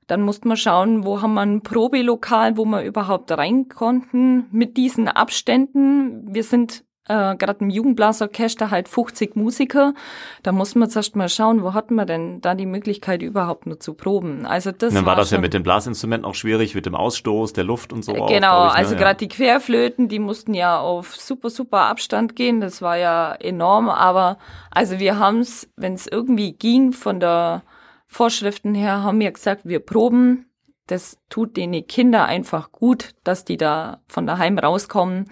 dann 0.07 0.21
musste 0.21 0.47
man 0.47 0.57
schauen, 0.57 1.03
wo 1.03 1.21
haben 1.21 1.33
wir 1.33 1.41
ein 1.41 1.61
Probelokal, 1.61 2.57
wo 2.57 2.65
wir 2.65 2.83
überhaupt 2.83 3.31
rein 3.31 3.67
konnten 3.67 4.47
mit 4.51 4.77
diesen 4.77 5.07
Abständen. 5.07 6.33
Wir 6.33 6.43
sind 6.43 6.83
äh, 7.07 7.35
gerade 7.35 7.57
im 7.59 7.69
Jugendblasorchester 7.69 8.71
halt 8.71 8.87
50 8.87 9.35
Musiker. 9.35 9.93
Da 10.41 10.51
muss 10.51 10.75
man 10.75 10.89
zuerst 10.89 11.15
mal 11.15 11.29
schauen, 11.29 11.63
wo 11.63 11.73
hat 11.73 11.91
man 11.91 12.07
denn 12.07 12.41
da 12.41 12.55
die 12.55 12.65
Möglichkeit 12.65 13.21
überhaupt 13.21 13.65
nur 13.65 13.79
zu 13.79 13.93
proben. 13.93 14.45
Also 14.45 14.71
das 14.71 14.93
dann 14.93 15.05
war, 15.05 15.11
war 15.11 15.15
das 15.17 15.31
ja 15.31 15.39
mit 15.39 15.53
den 15.53 15.63
Blasinstrumenten 15.63 16.25
auch 16.25 16.35
schwierig, 16.35 16.75
mit 16.75 16.85
dem 16.85 16.95
Ausstoß 16.95 17.53
der 17.53 17.65
Luft 17.65 17.91
und 17.91 18.03
so. 18.05 18.13
Äh, 18.13 18.33
genau, 18.33 18.59
auch, 18.59 18.67
ich, 18.67 18.73
ne? 18.73 18.79
also 18.79 18.93
ja. 18.93 19.01
gerade 19.01 19.17
die 19.17 19.27
Querflöten, 19.27 20.07
die 20.07 20.19
mussten 20.19 20.53
ja 20.53 20.79
auf 20.79 21.15
super, 21.15 21.49
super 21.49 21.81
Abstand 21.81 22.35
gehen. 22.35 22.61
Das 22.61 22.81
war 22.81 22.97
ja 22.97 23.33
enorm, 23.33 23.89
aber 23.89 24.37
also 24.71 24.99
wir 24.99 25.19
haben 25.19 25.39
es, 25.39 25.69
wenn 25.75 25.93
es 25.93 26.07
irgendwie 26.07 26.53
ging 26.53 26.93
von 26.93 27.19
der 27.19 27.63
Vorschriften 28.07 28.75
her, 28.75 29.03
haben 29.03 29.19
wir 29.19 29.31
gesagt, 29.31 29.61
wir 29.65 29.79
proben 29.79 30.45
das 30.87 31.17
tut 31.29 31.55
den 31.55 31.87
Kinder 31.87 32.25
einfach 32.25 32.73
gut, 32.73 33.15
dass 33.23 33.45
die 33.45 33.55
da 33.55 34.01
von 34.09 34.27
daheim 34.27 34.59
rauskommen 34.59 35.29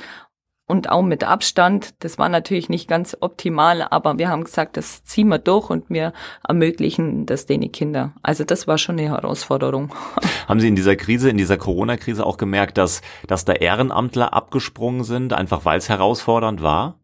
und 0.72 0.90
auch 0.90 1.02
mit 1.02 1.26
Abstand. 1.26 1.94
Das 2.00 2.18
war 2.18 2.30
natürlich 2.30 2.70
nicht 2.70 2.88
ganz 2.88 3.18
optimal, 3.20 3.86
aber 3.90 4.18
wir 4.18 4.30
haben 4.30 4.46
gesagt, 4.46 4.78
das 4.78 5.04
ziehen 5.04 5.28
wir 5.28 5.38
durch 5.38 5.70
und 5.70 5.90
wir 5.90 6.14
ermöglichen 6.48 7.26
das 7.26 7.46
den 7.46 7.70
Kinder. 7.74 8.14
Also 8.24 8.46
das 8.46 8.68
war 8.68 8.78
schon 8.78 8.98
eine 8.98 9.10
Herausforderung. 9.10 9.94
Haben 10.48 10.62
Sie 10.62 10.70
in 10.70 10.78
dieser 10.78 10.96
Krise, 10.96 11.30
in 11.30 11.38
dieser 11.38 11.58
Corona-Krise 11.58 12.26
auch 12.26 12.38
gemerkt, 12.38 12.78
dass, 12.78 13.02
dass 13.28 13.44
da 13.44 13.52
Ehrenamtler 13.52 14.34
abgesprungen 14.34 15.04
sind, 15.04 15.34
einfach 15.34 15.66
weil 15.66 15.78
es 15.78 15.90
herausfordernd 15.90 16.62
war? 16.62 16.96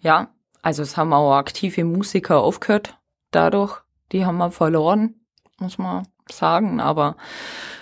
Ja, 0.00 0.28
also 0.62 0.82
es 0.82 0.96
haben 0.96 1.12
auch 1.12 1.34
aktive 1.34 1.84
Musiker 1.84 2.40
aufgehört 2.40 2.98
dadurch. 3.32 3.82
Die 4.12 4.24
haben 4.24 4.38
wir 4.38 4.50
verloren, 4.50 5.16
muss 5.58 5.76
man 5.76 6.06
sagen, 6.30 6.80
aber 6.80 7.16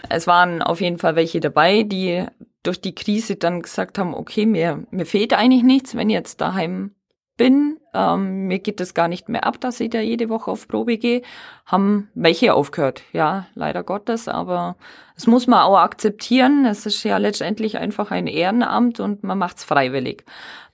es 0.09 0.27
waren 0.27 0.63
auf 0.63 0.81
jeden 0.81 0.99
Fall 0.99 1.17
welche 1.17 1.41
dabei, 1.41 1.83
die 1.83 2.27
durch 2.63 2.81
die 2.81 2.95
Krise 2.95 3.37
dann 3.37 3.63
gesagt 3.63 3.99
haben, 3.99 4.15
okay, 4.15 4.47
mir, 4.47 4.85
mir 4.91 5.07
fehlt 5.07 5.33
eigentlich 5.33 5.63
nichts, 5.63 5.97
wenn 5.97 6.11
ich 6.11 6.15
jetzt 6.15 6.41
daheim 6.41 6.95
bin. 7.37 7.79
Ähm, 7.95 8.47
mir 8.47 8.59
geht 8.59 8.81
es 8.81 8.95
gar 8.95 9.09
nicht 9.09 9.29
mehr 9.29 9.45
ab, 9.45 9.61
dass 9.61 9.81
ich 9.81 9.91
da 9.91 10.01
jede 10.01 10.29
Woche 10.29 10.51
auf 10.51 10.69
Probe 10.69 10.97
gehe. 10.97 11.23
Haben 11.67 12.09
welche 12.15 12.55
aufgehört, 12.55 13.03
ja, 13.13 13.47
leider 13.55 13.83
Gottes, 13.83 14.29
aber 14.29 14.77
es 15.17 15.27
muss 15.27 15.47
man 15.47 15.61
auch 15.61 15.79
akzeptieren. 15.79 16.65
Es 16.65 16.87
ist 16.87 17.03
ja 17.05 17.19
letztendlich 17.19 17.79
einfach 17.79 18.11
ein 18.11 18.27
Ehrenamt 18.27 19.01
und 19.01 19.25
man 19.25 19.39
macht's 19.39 19.65
freiwillig. 19.65 20.25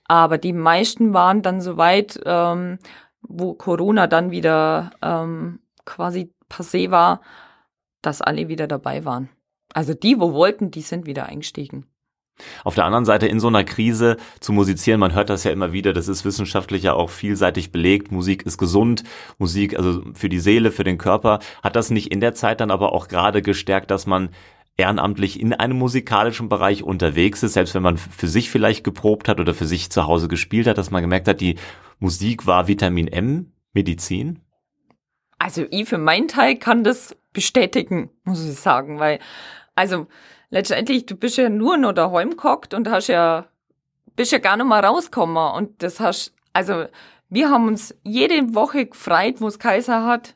Aber 0.07 0.37
die 0.37 0.53
meisten 0.53 1.13
waren 1.13 1.41
dann 1.41 1.61
soweit, 1.61 2.19
ähm, 2.25 2.79
wo 3.21 3.53
Corona 3.53 4.07
dann 4.07 4.31
wieder 4.31 4.91
ähm, 5.01 5.59
quasi 5.85 6.33
passé 6.49 6.89
war, 6.91 7.21
dass 8.01 8.21
alle 8.21 8.47
wieder 8.47 8.67
dabei 8.67 9.05
waren. 9.05 9.29
Also 9.73 9.93
die, 9.93 10.19
wo 10.19 10.33
wollten, 10.33 10.71
die 10.71 10.81
sind 10.81 11.05
wieder 11.05 11.27
eingestiegen. 11.27 11.85
Auf 12.63 12.75
der 12.75 12.85
anderen 12.85 13.05
Seite 13.05 13.27
in 13.27 13.39
so 13.39 13.47
einer 13.47 13.63
Krise 13.63 14.17
zu 14.39 14.53
musizieren, 14.53 14.99
man 14.99 15.13
hört 15.13 15.29
das 15.29 15.43
ja 15.43 15.51
immer 15.51 15.73
wieder, 15.73 15.93
das 15.93 16.07
ist 16.07 16.23
wissenschaftlich 16.23 16.83
ja 16.83 16.93
auch 16.93 17.09
vielseitig 17.09 17.71
belegt. 17.71 18.11
Musik 18.11 18.43
ist 18.43 18.57
gesund, 18.57 19.03
Musik 19.37 19.77
also 19.77 20.01
für 20.13 20.29
die 20.29 20.39
Seele, 20.39 20.71
für 20.71 20.83
den 20.83 20.97
Körper. 20.97 21.39
Hat 21.61 21.75
das 21.75 21.89
nicht 21.89 22.11
in 22.11 22.21
der 22.21 22.33
Zeit 22.33 22.61
dann 22.61 22.71
aber 22.71 22.93
auch 22.93 23.07
gerade 23.07 23.41
gestärkt, 23.41 23.91
dass 23.91 24.07
man 24.07 24.29
ehrenamtlich 24.77 25.39
in 25.39 25.53
einem 25.53 25.77
musikalischen 25.77 26.47
Bereich 26.47 26.83
unterwegs 26.83 27.43
ist, 27.43 27.53
selbst 27.53 27.75
wenn 27.75 27.83
man 27.83 27.97
für 27.97 28.27
sich 28.27 28.49
vielleicht 28.49 28.85
geprobt 28.85 29.27
hat 29.27 29.41
oder 29.41 29.53
für 29.53 29.65
sich 29.65 29.89
zu 29.89 30.07
Hause 30.07 30.29
gespielt 30.29 30.67
hat, 30.67 30.77
dass 30.77 30.91
man 30.91 31.01
gemerkt 31.01 31.27
hat, 31.27 31.41
die 31.41 31.55
Musik 31.99 32.47
war 32.47 32.69
Vitamin 32.69 33.09
M, 33.09 33.51
Medizin? 33.73 34.39
Also 35.37 35.65
ich 35.69 35.87
für 35.87 35.97
meinen 35.97 36.29
Teil 36.29 36.55
kann 36.55 36.83
das 36.83 37.15
bestätigen, 37.33 38.09
muss 38.23 38.43
ich 38.45 38.59
sagen, 38.59 38.99
weil 38.99 39.19
also 39.75 40.07
letztendlich, 40.49 41.05
du 41.05 41.15
bist 41.15 41.37
ja 41.37 41.49
nur 41.49 41.77
noch 41.77 41.93
daheim 41.93 42.35
gehockt 42.35 42.73
und 42.73 42.89
hast 42.89 43.07
ja, 43.07 43.45
bist 44.15 44.31
ja 44.31 44.39
gar 44.39 44.57
nicht 44.57 44.65
mal 44.65 44.83
rausgekommen. 44.83 45.53
Und 45.53 45.81
das 45.81 45.99
hast, 45.99 46.33
also 46.53 46.85
wir 47.29 47.49
haben 47.49 47.67
uns 47.67 47.95
jede 48.03 48.53
Woche 48.53 48.87
gefreut, 48.87 49.35
wo 49.39 49.47
es 49.47 49.59
Kaiser 49.59 50.05
hat. 50.05 50.35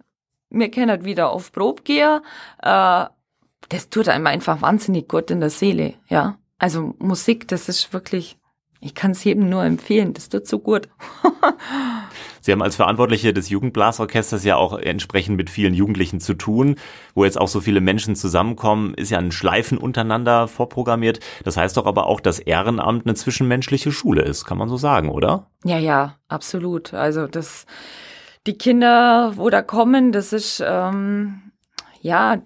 Wir 0.50 0.72
können 0.72 1.04
wieder 1.04 1.32
auf 1.32 1.52
Probe 1.52 1.82
gehen. 1.84 2.22
Äh, 2.62 3.06
das 3.70 3.90
tut 3.90 4.08
einem 4.08 4.28
einfach 4.28 4.62
wahnsinnig 4.62 5.08
gut 5.08 5.32
in 5.32 5.40
der 5.40 5.50
Seele, 5.50 5.96
ja. 6.08 6.38
Also 6.60 6.96
Musik, 7.00 7.48
das 7.48 7.68
ist 7.68 7.92
wirklich, 7.92 8.38
ich 8.84 8.96
kann 8.96 9.12
es 9.12 9.24
jedem 9.24 9.50
nur 9.50 9.64
empfehlen, 9.64 10.14
das 10.14 10.30
tut 10.30 10.46
so 10.46 10.60
gut. 10.60 10.90
Sie 12.42 12.52
haben 12.52 12.62
als 12.62 12.76
Verantwortliche 12.76 13.34
des 13.34 13.50
Jugendblasorchesters 13.50 14.44
ja 14.44 14.58
auch 14.58 14.78
entsprechend 14.78 15.38
mit 15.38 15.50
vielen 15.50 15.74
Jugendlichen 15.74 16.20
zu 16.20 16.34
tun, 16.34 16.76
wo 17.16 17.24
jetzt 17.24 17.40
auch 17.40 17.48
so 17.48 17.62
viele 17.62 17.80
Menschen 17.80 18.16
zusammenkommen, 18.16 18.94
ist 18.96 19.12
ja 19.12 19.18
ein 19.18 19.32
Schleifen 19.32 19.78
untereinander 19.78 20.50
vorprogrammiert. 20.50 21.22
Das 21.46 21.56
heißt 21.56 21.78
doch 21.78 21.86
aber 21.86 22.08
auch, 22.08 22.20
dass 22.20 22.40
Ehrenamt 22.40 23.06
eine 23.06 23.16
zwischenmenschliche 23.16 23.92
Schule 23.92 24.24
ist, 24.24 24.44
kann 24.44 24.58
man 24.58 24.68
so 24.68 24.76
sagen, 24.76 25.10
oder? 25.10 25.48
Ja, 25.64 25.78
ja, 25.78 26.18
absolut. 26.28 26.94
Also 26.94 27.28
das, 27.28 27.66
die 28.46 28.58
Kinder, 28.58 29.38
wo 29.38 29.50
da 29.50 29.62
kommen, 29.62 30.12
das 30.12 30.34
ist 30.34 30.62
ähm, 30.66 31.54
ja 32.02 32.42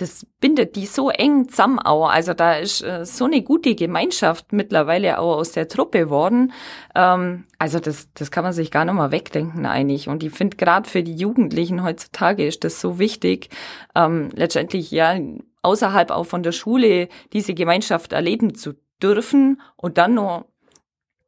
das 0.00 0.26
bindet 0.40 0.76
die 0.76 0.86
so 0.86 1.10
eng 1.10 1.48
zusammen 1.48 1.78
auch. 1.78 2.08
Also 2.08 2.34
da 2.34 2.54
ist 2.54 2.82
äh, 2.82 3.04
so 3.04 3.24
eine 3.24 3.42
gute 3.42 3.74
Gemeinschaft 3.74 4.52
mittlerweile 4.52 5.18
auch 5.18 5.36
aus 5.36 5.52
der 5.52 5.68
Truppe 5.68 6.08
worden. 6.08 6.52
Ähm, 6.94 7.44
also 7.58 7.80
das, 7.80 8.08
das 8.14 8.30
kann 8.30 8.44
man 8.44 8.52
sich 8.52 8.70
gar 8.70 8.84
nicht 8.84 8.94
mal 8.94 9.10
wegdenken 9.10 9.66
eigentlich. 9.66 10.08
Und 10.08 10.22
ich 10.22 10.32
finde 10.32 10.56
gerade 10.56 10.88
für 10.88 11.02
die 11.02 11.16
Jugendlichen 11.16 11.82
heutzutage 11.82 12.46
ist 12.46 12.64
das 12.64 12.80
so 12.80 12.98
wichtig, 12.98 13.50
ähm, 13.94 14.30
letztendlich 14.34 14.90
ja 14.90 15.18
außerhalb 15.62 16.10
auch 16.10 16.24
von 16.24 16.42
der 16.42 16.52
Schule 16.52 17.08
diese 17.32 17.54
Gemeinschaft 17.54 18.12
erleben 18.12 18.54
zu 18.54 18.74
dürfen 19.02 19.60
und 19.76 19.98
dann 19.98 20.14
nur 20.14 20.46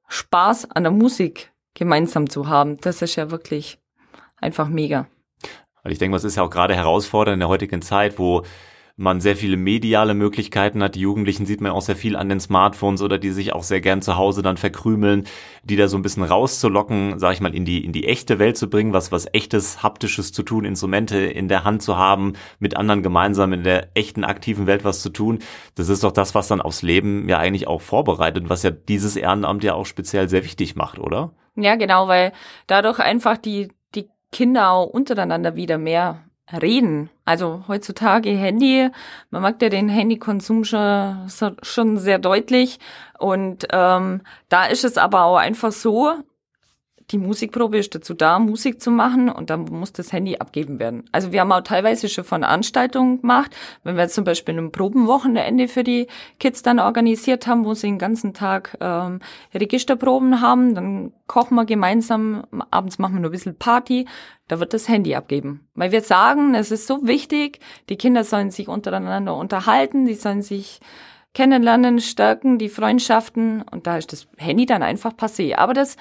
Spaß 0.09 0.71
an 0.71 0.85
der 0.85 0.93
Musik 0.93 1.53
gemeinsam 1.75 2.31
zu 2.31 2.49
haben. 2.49 2.77
Das 2.79 3.03
ist 3.03 3.17
ja 3.17 3.31
wirklich 3.31 3.79
einfach 4.41 4.69
mega. 4.69 5.07
Weil 5.83 5.93
ich 5.93 5.99
denke, 5.99 6.15
was 6.15 6.25
ist 6.25 6.37
ja 6.37 6.43
auch 6.43 6.51
gerade 6.51 6.75
herausfordernd 6.75 7.35
in 7.35 7.41
der 7.41 7.49
heutigen 7.49 7.83
Zeit, 7.83 8.19
wo 8.19 8.43
man 9.01 9.23
sehr 9.23 9.35
viele 9.35 9.57
mediale 9.57 10.13
Möglichkeiten 10.13 10.83
hat. 10.83 10.95
Die 10.95 11.01
Jugendlichen 11.01 11.47
sieht 11.47 11.63
man 11.63 11.73
auch 11.73 11.81
sehr 11.81 11.97
viel 11.97 12.17
an 12.17 12.29
den 12.29 12.39
Smartphones 12.39 13.01
oder 13.01 13.17
die 13.17 13.31
sich 13.31 13.55
auch 13.55 13.63
sehr 13.63 13.81
gern 13.81 14.03
zu 14.03 14.17
Hause 14.17 14.43
dann 14.43 14.59
verkrümeln, 14.59 15.25
die 15.65 15.77
da 15.77 15.89
so 15.89 15.97
ein 15.97 16.03
bisschen 16.03 16.23
rauszulocken, 16.23 17.19
sage 17.19 17.35
ich 17.35 17.41
mal, 17.41 17.55
in 17.55 17.65
die 17.65 17.83
in 17.83 17.93
die 17.93 18.07
echte 18.07 18.39
Welt 18.39 18.59
zu 18.59 18.69
bringen, 18.69 18.93
was 18.93 19.11
was 19.11 19.27
echtes 19.33 19.83
haptisches 19.83 20.33
zu 20.33 20.43
tun, 20.43 20.67
Instrumente 20.67 21.19
in 21.19 21.49
der 21.49 21.65
Hand 21.65 21.83
zu 21.83 21.97
haben, 21.97 22.35
mit 22.59 22.77
anderen 22.77 23.03
gemeinsam 23.03 23.55
in 23.55 23.63
der 23.63 23.89
echten 23.95 24.23
aktiven 24.23 24.67
Welt 24.67 24.85
was 24.85 25.01
zu 25.01 25.09
tun. 25.09 25.39
Das 25.77 25.89
ist 25.89 26.05
doch 26.05 26.13
das, 26.13 26.35
was 26.35 26.49
dann 26.49 26.61
aufs 26.61 26.83
Leben 26.83 27.27
ja 27.27 27.39
eigentlich 27.39 27.67
auch 27.67 27.81
vorbereitet, 27.81 28.51
was 28.51 28.63
ja 28.63 28.71
dieses 28.71 29.17
Ehrenamt 29.17 29.65
ja 29.65 29.75
auch 29.75 29.87
speziell 29.87 30.29
sehr 30.29 30.45
wichtig 30.45 30.77
macht, 30.77 30.99
oder? 30.99 31.33
Ja, 31.57 31.77
genau, 31.77 32.07
weil 32.07 32.33
dadurch 32.67 32.99
einfach 32.99 33.39
die 33.39 33.69
Kinder 34.33 34.71
auch 34.71 34.87
untereinander 34.87 35.57
wieder 35.57 35.79
mehr 35.79 36.25
reden. 36.53 37.11
Also 37.25 37.65
heutzutage 37.69 38.31
Handy, 38.31 38.89
man 39.31 39.43
mag 39.43 39.63
ja 39.63 39.69
den 39.69 39.89
Handykonsum 39.89 40.65
schon, 40.65 41.29
schon 41.63 41.97
sehr 41.97 42.19
deutlich. 42.19 42.79
Und 43.19 43.69
ähm, 43.73 44.23
da 44.49 44.67
ist 44.67 44.85
es 44.85 44.99
aber 44.99 45.25
auch 45.25 45.37
einfach 45.37 45.73
so, 45.73 46.15
die 47.11 47.19
Musikprobe 47.19 47.79
ist 47.79 47.95
dazu 47.95 48.14
da, 48.14 48.38
Musik 48.38 48.81
zu 48.81 48.90
machen 48.90 49.29
und 49.29 49.50
dann 49.50 49.64
muss 49.64 49.93
das 49.93 50.12
Handy 50.12 50.37
abgeben 50.37 50.79
werden. 50.79 51.05
Also 51.12 51.33
wir 51.33 51.40
haben 51.40 51.52
auch 51.52 51.62
teilweise 51.62 52.09
schon 52.09 52.25
von 52.25 52.43
Veranstaltungen 52.43 53.21
gemacht, 53.21 53.57
wenn 53.85 53.97
wir 53.97 54.09
zum 54.09 54.25
Beispiel 54.25 54.59
ein 54.59 54.73
Probenwochenende 54.73 55.69
für 55.69 55.85
die 55.85 56.07
Kids 56.38 56.62
dann 56.62 56.79
organisiert 56.79 57.47
haben, 57.47 57.64
wo 57.64 57.75
sie 57.75 57.88
den 57.88 57.99
ganzen 57.99 58.35
Tag 58.35 58.76
ähm, 58.81 59.21
Registerproben 59.55 60.40
haben, 60.40 60.75
dann 60.75 61.12
kochen 61.26 61.55
wir 61.55 61.64
gemeinsam, 61.64 62.45
abends 62.71 62.99
machen 62.99 63.14
wir 63.14 63.21
nur 63.21 63.31
ein 63.31 63.33
bisschen 63.33 63.57
Party, 63.57 64.07
da 64.49 64.61
wird 64.61 64.75
das 64.75 64.88
Handy 64.88 65.14
abgeben. 65.14 65.69
Weil 65.75 65.93
wir 65.93 66.02
sagen, 66.02 66.55
es 66.55 66.71
ist 66.71 66.87
so 66.87 67.07
wichtig, 67.07 67.61
die 67.88 67.97
Kinder 67.97 68.25
sollen 68.25 68.50
sich 68.50 68.69
untereinander 68.69 69.37
unterhalten, 69.37 70.07
die 70.07 70.14
sollen 70.14 70.43
sich 70.43 70.81
kennenlernen, 71.33 72.00
stärken, 72.00 72.59
die 72.59 72.69
Freundschaften 72.69 73.62
und 73.62 73.87
da 73.87 73.97
ist 73.97 74.12
das 74.12 74.26
Handy 74.37 74.67
dann 74.67 74.83
einfach 74.83 75.12
passé. 75.12 75.55
Aber 75.55 75.75
das 75.75 75.97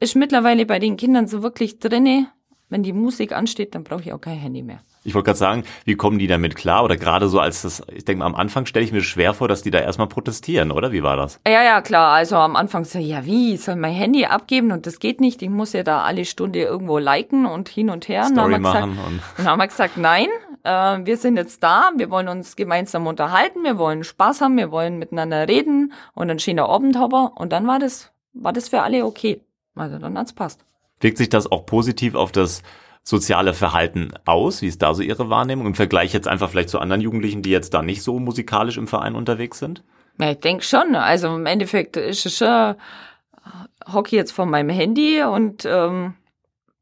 ist 0.00 0.16
mittlerweile 0.16 0.66
bei 0.66 0.78
den 0.78 0.96
Kindern 0.96 1.26
so 1.26 1.42
wirklich 1.42 1.78
drinne. 1.78 2.28
Wenn 2.70 2.82
die 2.82 2.92
Musik 2.92 3.32
ansteht, 3.32 3.74
dann 3.74 3.82
brauche 3.82 4.02
ich 4.02 4.12
auch 4.12 4.20
kein 4.20 4.36
Handy 4.36 4.62
mehr. 4.62 4.80
Ich 5.02 5.14
wollte 5.14 5.26
gerade 5.26 5.38
sagen, 5.38 5.64
wie 5.86 5.94
kommen 5.94 6.18
die 6.18 6.26
damit 6.26 6.54
klar? 6.54 6.84
Oder 6.84 6.98
gerade 6.98 7.28
so 7.28 7.40
als 7.40 7.62
das, 7.62 7.82
ich 7.90 8.04
denke 8.04 8.18
mal, 8.18 8.26
am 8.26 8.34
Anfang 8.34 8.66
stelle 8.66 8.84
ich 8.84 8.92
mir 8.92 9.00
schwer 9.00 9.32
vor, 9.32 9.48
dass 9.48 9.62
die 9.62 9.70
da 9.70 9.78
erstmal 9.78 10.08
protestieren, 10.08 10.70
oder? 10.70 10.92
Wie 10.92 11.02
war 11.02 11.16
das? 11.16 11.40
Ja, 11.46 11.62
ja, 11.62 11.80
klar. 11.80 12.12
Also 12.12 12.36
am 12.36 12.56
Anfang 12.56 12.84
so, 12.84 12.98
ja, 12.98 13.24
wie? 13.24 13.54
Ich 13.54 13.62
soll 13.62 13.76
mein 13.76 13.94
Handy 13.94 14.26
abgeben 14.26 14.70
und 14.70 14.86
das 14.86 14.98
geht 14.98 15.18
nicht. 15.22 15.40
Ich 15.40 15.48
muss 15.48 15.72
ja 15.72 15.82
da 15.82 16.02
alle 16.02 16.26
Stunde 16.26 16.60
irgendwo 16.60 16.98
liken 16.98 17.46
und 17.46 17.70
hin 17.70 17.88
und 17.88 18.06
her. 18.06 18.24
Story 18.24 18.56
und 18.56 18.60
machen. 18.60 18.90
Gesagt, 18.90 19.08
und 19.08 19.20
dann 19.38 19.46
haben 19.46 19.58
wir 19.58 19.68
gesagt, 19.68 19.96
nein, 19.96 20.28
äh, 20.64 20.98
wir 21.06 21.16
sind 21.16 21.38
jetzt 21.38 21.62
da, 21.62 21.92
wir 21.96 22.10
wollen 22.10 22.28
uns 22.28 22.54
gemeinsam 22.54 23.06
unterhalten, 23.06 23.64
wir 23.64 23.78
wollen 23.78 24.04
Spaß 24.04 24.42
haben, 24.42 24.58
wir 24.58 24.70
wollen 24.70 24.98
miteinander 24.98 25.48
reden 25.48 25.94
und 26.14 26.28
einen 26.28 26.38
schönen 26.38 26.60
Abend 26.60 26.98
haben. 26.98 27.28
Und 27.28 27.52
dann 27.52 27.66
war 27.66 27.78
das, 27.78 28.12
war 28.34 28.52
das 28.52 28.68
für 28.68 28.82
alle 28.82 29.06
okay. 29.06 29.40
Also 29.80 29.98
dann 29.98 30.16
hat's 30.18 30.32
passt. 30.32 30.64
Wirkt 31.00 31.18
sich 31.18 31.28
das 31.28 31.50
auch 31.50 31.66
positiv 31.66 32.14
auf 32.14 32.32
das 32.32 32.62
soziale 33.02 33.54
Verhalten 33.54 34.12
aus? 34.24 34.62
Wie 34.62 34.66
ist 34.66 34.82
da 34.82 34.94
so 34.94 35.02
Ihre 35.02 35.30
Wahrnehmung 35.30 35.66
im 35.66 35.74
Vergleich 35.74 36.12
jetzt 36.12 36.28
einfach 36.28 36.50
vielleicht 36.50 36.68
zu 36.68 36.78
anderen 36.78 37.00
Jugendlichen, 37.00 37.42
die 37.42 37.50
jetzt 37.50 37.72
da 37.74 37.82
nicht 37.82 38.02
so 38.02 38.18
musikalisch 38.18 38.76
im 38.76 38.86
Verein 38.86 39.14
unterwegs 39.14 39.58
sind? 39.58 39.82
Ja, 40.20 40.30
ich 40.30 40.40
denke 40.40 40.64
schon. 40.64 40.94
Also 40.94 41.28
im 41.34 41.46
Endeffekt 41.46 41.96
ist 41.96 42.26
es 42.26 42.36
schon 42.36 42.48
äh, 42.48 42.74
Hockey 43.92 44.16
jetzt 44.16 44.32
von 44.32 44.50
meinem 44.50 44.70
Handy 44.70 45.22
und 45.22 45.64
ähm, 45.64 46.14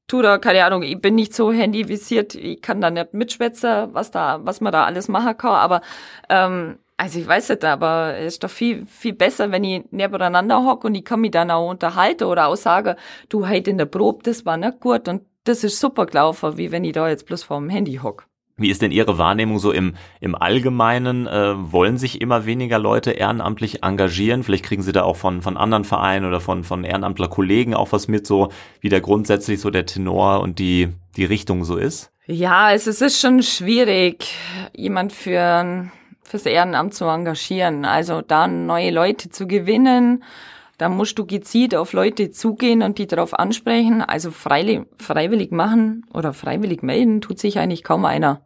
tu 0.09 0.23
da, 0.23 0.39
keine 0.39 0.65
Ahnung, 0.65 0.83
ich 0.83 1.01
bin 1.01 1.15
nicht 1.15 1.35
so 1.35 1.53
handyvisiert, 1.53 2.35
ich 2.35 2.63
kann 2.63 2.81
da 2.81 2.91
nicht 2.91 3.15
mitschwätzen, 3.15 3.93
was 3.93 4.11
da, 4.11 4.41
was 4.43 4.61
man 4.61 4.73
da 4.73 4.85
alles 4.85 5.09
machen 5.09 5.37
kann, 5.37 5.53
aber 5.53 5.81
ähm, 6.29 6.79
also 6.97 7.19
ich 7.19 7.27
weiß 7.27 7.51
nicht, 7.51 7.65
aber 7.65 8.15
es 8.17 8.35
ist 8.35 8.45
doch 8.45 8.51
viel, 8.51 8.87
viel 8.87 9.13
besser, 9.13 9.51
wenn 9.51 9.65
ich 9.65 9.85
nebeneinander 9.91 10.65
hocke 10.65 10.87
und 10.87 10.95
ich 10.95 11.05
kann 11.05 11.21
mich 11.21 11.31
dann 11.31 11.51
auch 11.51 11.69
unterhalten 11.69 12.25
oder 12.25 12.47
auch 12.47 12.57
sagen, 12.57 12.97
du, 13.29 13.49
heute 13.49 13.71
in 13.71 13.79
der 13.79 13.87
Probe, 13.87 14.23
das 14.23 14.47
war 14.47 14.57
nicht 14.57 14.81
gut 14.81 15.09
und 15.09 15.23
das 15.45 15.63
ist 15.63 15.79
super 15.79 16.07
gelaufen, 16.07 16.57
wie 16.57 16.73
wenn 16.73 16.85
ich 16.85 16.93
da 16.93 17.09
jetzt 17.09 17.27
bloß 17.27 17.45
vor 17.45 17.59
dem 17.59 17.69
Handy 17.69 18.01
hocke. 18.03 18.25
Wie 18.59 18.71
ist 18.71 18.81
denn 18.81 18.91
Ihre 18.91 19.19
Wahrnehmung 19.19 19.59
so 19.59 19.71
im, 19.71 19.97
im 20.19 20.35
Allgemeinen? 20.35 21.27
Äh, 21.27 21.71
wollen 21.71 21.99
sich 21.99 22.23
immer 22.23 22.47
weniger 22.47 22.79
Leute 22.79 23.11
ehrenamtlich 23.11 23.83
engagieren? 23.83 24.43
Vielleicht 24.43 24.65
kriegen 24.65 24.81
Sie 24.81 24.93
da 24.93 25.03
auch 25.03 25.17
von, 25.17 25.43
von 25.43 25.59
anderen 25.59 25.85
Vereinen 25.85 26.25
oder 26.25 26.41
von, 26.41 26.65
von 26.65 26.83
Ehrenamtlerkollegen 26.83 27.75
auch 27.75 27.93
was 27.93 28.09
mit, 28.09 28.27
so 28.27 28.51
wie 28.81 28.89
da 28.89 28.99
grundsätzlich 28.99 29.61
so 29.61 29.69
der 29.69 29.85
Tenor 29.85 30.41
und 30.41 30.59
die, 30.59 30.89
die 31.19 31.27
Richtung 31.27 31.65
so 31.65 31.77
ist? 31.77 32.11
Ja, 32.25 32.73
es 32.73 32.87
ist 32.87 33.21
schon 33.21 33.43
schwierig, 33.43 34.35
jemand 34.75 35.13
für 35.13 35.91
fürs 36.27 36.47
Ehrenamt 36.47 36.95
zu 36.95 37.05
engagieren. 37.07 37.85
Also 37.85 38.21
da 38.21 38.47
neue 38.47 38.91
Leute 38.91 39.29
zu 39.29 39.47
gewinnen, 39.47 40.25
da 40.79 40.91
musst 40.91 41.19
du 41.19 41.25
gezielt 41.25 41.75
auf 41.75 41.95
Leute 41.95 42.31
zugehen 42.31 42.83
und 42.83 42.99
die 42.99 43.07
darauf 43.07 43.39
ansprechen. 43.39 44.03
Also 44.03 44.31
freiwillig 44.31 45.51
machen 45.51 46.05
oder 46.13 46.35
freiwillig 46.35 46.83
melden 46.83 47.21
tut 47.23 47.39
sich 47.39 47.59
eigentlich 47.59 47.83
kaum 47.83 48.05
einer. 48.05 48.43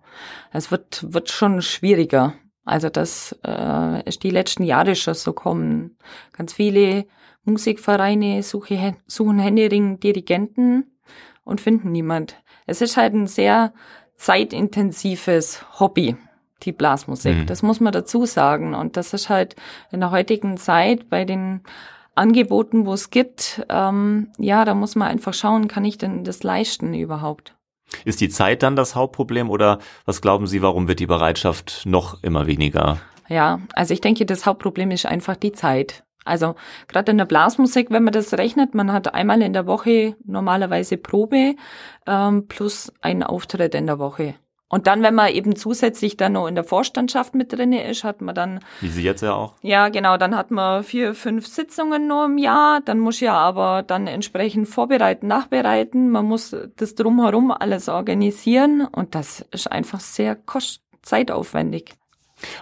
Es 0.53 0.71
wird, 0.71 1.13
wird 1.13 1.31
schon 1.31 1.61
schwieriger. 1.61 2.35
Also 2.65 2.89
das 2.89 3.37
äh, 3.45 4.05
ist 4.05 4.23
die 4.23 4.31
letzten 4.31 4.63
Jahre 4.63 4.95
schon 4.95 5.15
so 5.15 5.33
kommen. 5.33 5.97
Ganz 6.33 6.53
viele 6.53 7.07
Musikvereine 7.45 8.45
suche, 8.45 8.97
suchen 9.09 9.41
Händering 9.41 9.99
Dirigenten 9.99 10.99
und 11.43 11.61
finden 11.61 11.91
niemand. 11.91 12.37
Es 12.67 12.81
ist 12.81 12.97
halt 12.97 13.15
ein 13.15 13.27
sehr 13.27 13.73
zeitintensives 14.15 15.65
Hobby 15.81 16.17
die 16.63 16.73
Blasmusik. 16.73 17.37
Mhm. 17.37 17.47
Das 17.47 17.63
muss 17.63 17.81
man 17.81 17.93
dazu 17.93 18.27
sagen. 18.27 18.75
Und 18.75 18.97
das 18.97 19.13
ist 19.13 19.29
halt 19.29 19.57
in 19.91 20.01
der 20.01 20.11
heutigen 20.11 20.57
Zeit 20.57 21.09
bei 21.09 21.25
den 21.25 21.63
Angeboten, 22.15 22.87
wo 22.87 22.93
es 22.93 23.11
gibt, 23.11 23.65
ähm, 23.69 24.29
ja, 24.39 24.65
da 24.65 24.75
muss 24.75 24.97
man 24.97 25.09
einfach 25.09 25.35
schauen, 25.35 25.69
kann 25.69 25.85
ich 25.85 25.97
denn 25.97 26.25
das 26.25 26.43
leisten 26.43 26.93
überhaupt? 26.95 27.55
Ist 28.05 28.21
die 28.21 28.29
Zeit 28.29 28.63
dann 28.63 28.77
das 28.77 28.95
Hauptproblem 28.95 29.51
oder 29.51 29.79
was 30.05 30.21
glauben 30.21 30.47
Sie, 30.47 30.63
warum 30.63 30.87
wird 30.89 31.01
die 31.01 31.07
Bereitschaft 31.07 31.83
noch 31.87 32.23
immer 32.23 32.47
weniger? 32.47 32.99
Ja, 33.29 33.61
also 33.75 33.95
ich 33.95 34.01
denke, 34.01 34.27
das 34.27 34.47
Hauptproblem 34.47 34.91
ist 34.91 35.07
einfach 35.07 35.37
die 35.37 35.53
Zeit. 35.53 36.05
Also 36.25 36.55
gerade 36.89 37.13
in 37.13 37.19
der 37.19 37.25
Blasmusik, 37.25 37.91
wenn 37.91 38.05
man 38.05 38.13
das 38.13 38.35
rechnet, 38.35 38.75
man 38.75 38.93
hat 38.93 39.15
einmal 39.15 39.41
in 39.41 39.53
der 39.53 39.67
Woche 39.67 40.17
normalerweise 40.25 40.97
Probe 40.97 41.55
ähm, 42.07 42.47
plus 42.49 42.93
einen 43.01 43.23
Auftritt 43.23 43.75
in 43.75 43.87
der 43.87 43.99
Woche. 43.99 44.35
Und 44.71 44.87
dann, 44.87 45.03
wenn 45.03 45.17
man 45.17 45.33
eben 45.33 45.57
zusätzlich 45.57 46.17
dann 46.17 46.35
noch 46.35 46.47
in 46.47 46.55
der 46.55 46.63
Vorstandschaft 46.63 47.35
mit 47.35 47.53
drin 47.53 47.73
ist, 47.73 48.05
hat 48.05 48.21
man 48.21 48.37
dann. 48.37 48.61
Wie 48.81 48.89
Sie 48.89 49.03
jetzt 49.03 49.21
ja 49.21 49.35
auch. 49.35 49.55
Ja, 49.63 49.89
genau, 49.89 50.17
dann 50.17 50.37
hat 50.37 50.53
man 50.53 50.85
vier, 50.85 51.15
fünf 51.15 51.49
Sitzungen 51.49 52.07
nur 52.07 52.27
im 52.27 52.39
Jahr. 52.39 52.81
Dann 52.81 53.01
muss 53.01 53.19
ja 53.19 53.35
aber 53.35 53.83
dann 53.83 54.07
entsprechend 54.07 54.69
vorbereiten, 54.69 55.27
nachbereiten. 55.27 56.09
Man 56.09 56.25
muss 56.25 56.57
das 56.77 56.95
drumherum 56.95 57.51
alles 57.51 57.89
organisieren. 57.89 58.87
Und 58.87 59.17
das 59.17 59.45
ist 59.51 59.71
einfach 59.71 59.99
sehr 59.99 60.37
kost 60.37 60.83
zeitaufwendig. 61.03 61.95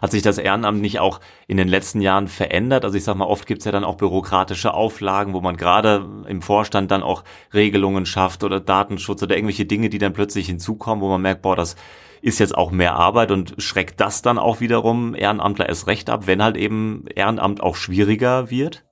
Hat 0.00 0.10
sich 0.10 0.22
das 0.22 0.38
Ehrenamt 0.38 0.80
nicht 0.80 1.00
auch 1.00 1.20
in 1.46 1.56
den 1.56 1.68
letzten 1.68 2.00
Jahren 2.00 2.28
verändert? 2.28 2.84
Also 2.84 2.96
ich 2.96 3.04
sag 3.04 3.16
mal, 3.16 3.26
oft 3.26 3.46
gibt's 3.46 3.64
ja 3.64 3.72
dann 3.72 3.84
auch 3.84 3.96
bürokratische 3.96 4.74
Auflagen, 4.74 5.34
wo 5.34 5.40
man 5.40 5.56
gerade 5.56 6.06
im 6.26 6.42
Vorstand 6.42 6.90
dann 6.90 7.02
auch 7.02 7.24
Regelungen 7.54 8.06
schafft 8.06 8.44
oder 8.44 8.60
Datenschutz 8.60 9.22
oder 9.22 9.36
irgendwelche 9.36 9.66
Dinge, 9.66 9.88
die 9.88 9.98
dann 9.98 10.12
plötzlich 10.12 10.46
hinzukommen, 10.46 11.02
wo 11.02 11.08
man 11.08 11.22
merkt, 11.22 11.42
boah, 11.42 11.56
das 11.56 11.76
ist 12.20 12.40
jetzt 12.40 12.56
auch 12.56 12.70
mehr 12.70 12.94
Arbeit 12.94 13.30
und 13.30 13.54
schreckt 13.58 14.00
das 14.00 14.22
dann 14.22 14.38
auch 14.38 14.60
wiederum 14.60 15.14
Ehrenamtler 15.14 15.68
erst 15.68 15.86
recht 15.86 16.10
ab, 16.10 16.26
wenn 16.26 16.42
halt 16.42 16.56
eben 16.56 17.04
Ehrenamt 17.14 17.62
auch 17.62 17.76
schwieriger 17.76 18.50
wird? 18.50 18.84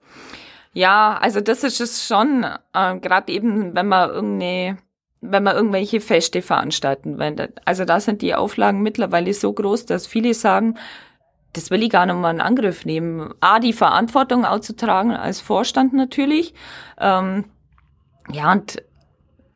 Ja, 0.72 1.16
also 1.20 1.40
das 1.40 1.64
ist 1.64 1.81
es 1.81 2.07
schon, 2.07 2.44
äh, 2.75 2.99
gerade 2.99 3.33
eben, 3.33 3.75
wenn 3.75 3.88
man 3.88 4.11
irgendeine 4.11 4.79
wenn 5.20 5.42
man 5.42 5.57
irgendwelche 5.57 6.00
Feste 6.00 6.42
veranstalten 6.42 7.18
wendet. 7.18 7.61
Also 7.64 7.85
da 7.85 8.00
sind 8.00 8.22
die 8.22 8.35
Auflagen 8.35 8.83
mittlerweile 8.83 9.33
so 9.35 9.52
groß, 9.52 9.87
dass 9.87 10.07
viele 10.07 10.35
sagen, 10.35 10.76
das 11.52 11.70
will 11.70 11.83
ich 11.83 11.90
gar 11.90 12.07
nicht 12.07 12.16
mal 12.16 12.31
in 12.31 12.40
Angriff 12.40 12.85
nehmen. 12.85 13.33
A, 13.40 13.59
die 13.61 13.72
Verantwortung 13.72 14.44
auch 14.44 14.61
zu 14.61 14.76
tragen 14.76 15.12
als 15.12 15.40
Vorstand 15.40 15.94
natürlich. 15.94 16.55
Ähm, 16.98 17.44
ja, 18.31 18.52
und 18.52 18.83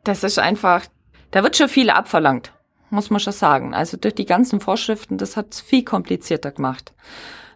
das 0.05 0.25
ist 0.25 0.39
einfach, 0.39 0.87
da 1.31 1.43
wird 1.43 1.57
schon 1.57 1.69
viel 1.69 1.91
abverlangt, 1.91 2.53
muss 2.89 3.11
man 3.11 3.21
schon 3.21 3.35
sagen. 3.35 3.75
Also 3.75 3.97
durch 3.97 4.15
die 4.15 4.25
ganzen 4.25 4.61
Vorschriften, 4.61 5.19
das 5.19 5.37
hat 5.37 5.53
es 5.53 5.61
viel 5.61 5.85
komplizierter 5.85 6.53
gemacht. 6.53 6.95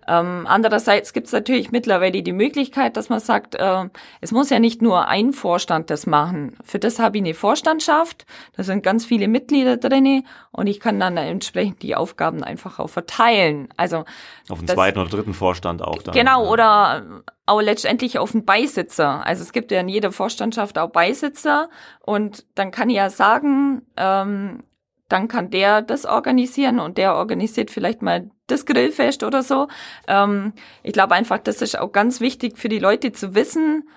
Ähm, 0.08 0.46
andererseits 0.48 1.12
gibt 1.12 1.26
es 1.26 1.32
natürlich 1.32 1.70
mittlerweile 1.70 2.22
die 2.22 2.32
Möglichkeit, 2.32 2.96
dass 2.96 3.08
man 3.08 3.20
sagt, 3.20 3.54
äh, 3.54 3.84
es 4.20 4.32
muss 4.32 4.50
ja 4.50 4.58
nicht 4.58 4.82
nur 4.82 5.08
ein 5.08 5.32
Vorstand 5.32 5.90
das 5.90 6.06
machen. 6.06 6.56
Für 6.62 6.78
das 6.78 6.98
habe 6.98 7.16
ich 7.16 7.22
eine 7.22 7.34
Vorstandschaft, 7.34 8.26
da 8.56 8.62
sind 8.62 8.82
ganz 8.82 9.04
viele 9.04 9.28
Mitglieder 9.28 9.76
drinne 9.76 10.24
und 10.50 10.66
ich 10.66 10.80
kann 10.80 11.00
dann 11.00 11.16
entsprechend 11.16 11.82
die 11.82 11.96
Aufgaben 11.96 12.44
einfach 12.44 12.78
auch 12.78 12.90
verteilen. 12.90 13.68
Also 13.76 14.04
auf 14.48 14.58
den 14.58 14.66
das, 14.66 14.74
zweiten 14.74 14.98
oder 14.98 15.10
dritten 15.10 15.34
Vorstand 15.34 15.82
auch 15.82 16.02
dann. 16.02 16.14
Genau, 16.14 16.50
oder 16.50 17.24
auch 17.46 17.60
letztendlich 17.60 18.18
auf 18.18 18.32
den 18.32 18.44
Beisitzer. 18.44 19.24
Also 19.26 19.42
es 19.42 19.52
gibt 19.52 19.70
ja 19.70 19.80
in 19.80 19.88
jeder 19.88 20.12
Vorstandschaft 20.12 20.78
auch 20.78 20.90
Beisitzer 20.90 21.68
und 22.00 22.46
dann 22.54 22.70
kann 22.70 22.90
ich 22.90 22.96
ja 22.96 23.10
sagen, 23.10 23.82
ähm, 23.96 24.60
dann 25.08 25.28
kann 25.28 25.50
der 25.50 25.82
das 25.82 26.06
organisieren 26.06 26.80
und 26.80 26.98
der 26.98 27.14
organisiert 27.14 27.70
vielleicht 27.70 28.02
mal 28.02 28.30
das 28.46 28.66
Grillfest 28.66 29.22
oder 29.22 29.42
so. 29.42 29.68
Ähm, 30.08 30.52
ich 30.82 30.92
glaube 30.92 31.14
einfach, 31.14 31.38
das 31.38 31.62
ist 31.62 31.78
auch 31.78 31.92
ganz 31.92 32.20
wichtig 32.20 32.58
für 32.58 32.68
die 32.68 32.78
Leute 32.78 33.12
zu 33.12 33.34
wissen. 33.34 33.88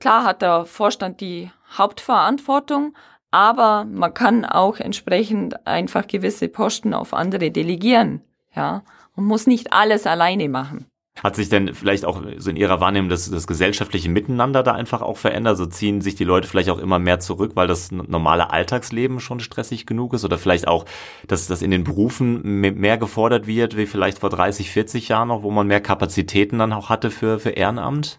Klar 0.00 0.24
hat 0.24 0.42
der 0.42 0.64
Vorstand 0.66 1.20
die 1.20 1.50
Hauptverantwortung, 1.76 2.94
aber 3.30 3.84
man 3.84 4.14
kann 4.14 4.44
auch 4.44 4.78
entsprechend 4.78 5.66
einfach 5.66 6.06
gewisse 6.06 6.48
Posten 6.48 6.94
auf 6.94 7.12
andere 7.12 7.50
delegieren, 7.50 8.22
ja, 8.54 8.82
und 9.16 9.24
muss 9.24 9.46
nicht 9.46 9.72
alles 9.72 10.06
alleine 10.06 10.48
machen. 10.48 10.86
Hat 11.22 11.36
sich 11.36 11.48
denn 11.48 11.74
vielleicht 11.74 12.04
auch 12.04 12.22
so 12.38 12.50
in 12.50 12.56
Ihrer 12.56 12.80
Wahrnehmung 12.80 13.08
das, 13.08 13.30
das 13.30 13.46
gesellschaftliche 13.46 14.08
Miteinander 14.08 14.62
da 14.62 14.72
einfach 14.72 15.02
auch 15.02 15.16
verändert? 15.16 15.56
So 15.56 15.66
ziehen 15.66 16.00
sich 16.00 16.14
die 16.14 16.24
Leute 16.24 16.48
vielleicht 16.48 16.70
auch 16.70 16.78
immer 16.78 16.98
mehr 16.98 17.20
zurück, 17.20 17.52
weil 17.54 17.66
das 17.66 17.90
normale 17.90 18.50
Alltagsleben 18.50 19.20
schon 19.20 19.40
stressig 19.40 19.86
genug 19.86 20.14
ist? 20.14 20.24
Oder 20.24 20.38
vielleicht 20.38 20.68
auch, 20.68 20.84
dass 21.26 21.46
das 21.46 21.62
in 21.62 21.70
den 21.70 21.84
Berufen 21.84 22.42
mehr 22.42 22.98
gefordert 22.98 23.46
wird, 23.46 23.76
wie 23.76 23.86
vielleicht 23.86 24.18
vor 24.18 24.30
30, 24.30 24.70
40 24.70 25.08
Jahren 25.08 25.28
noch, 25.28 25.42
wo 25.42 25.50
man 25.50 25.66
mehr 25.66 25.80
Kapazitäten 25.80 26.58
dann 26.58 26.72
auch 26.72 26.88
hatte 26.88 27.10
für, 27.10 27.38
für 27.38 27.50
Ehrenamt? 27.50 28.18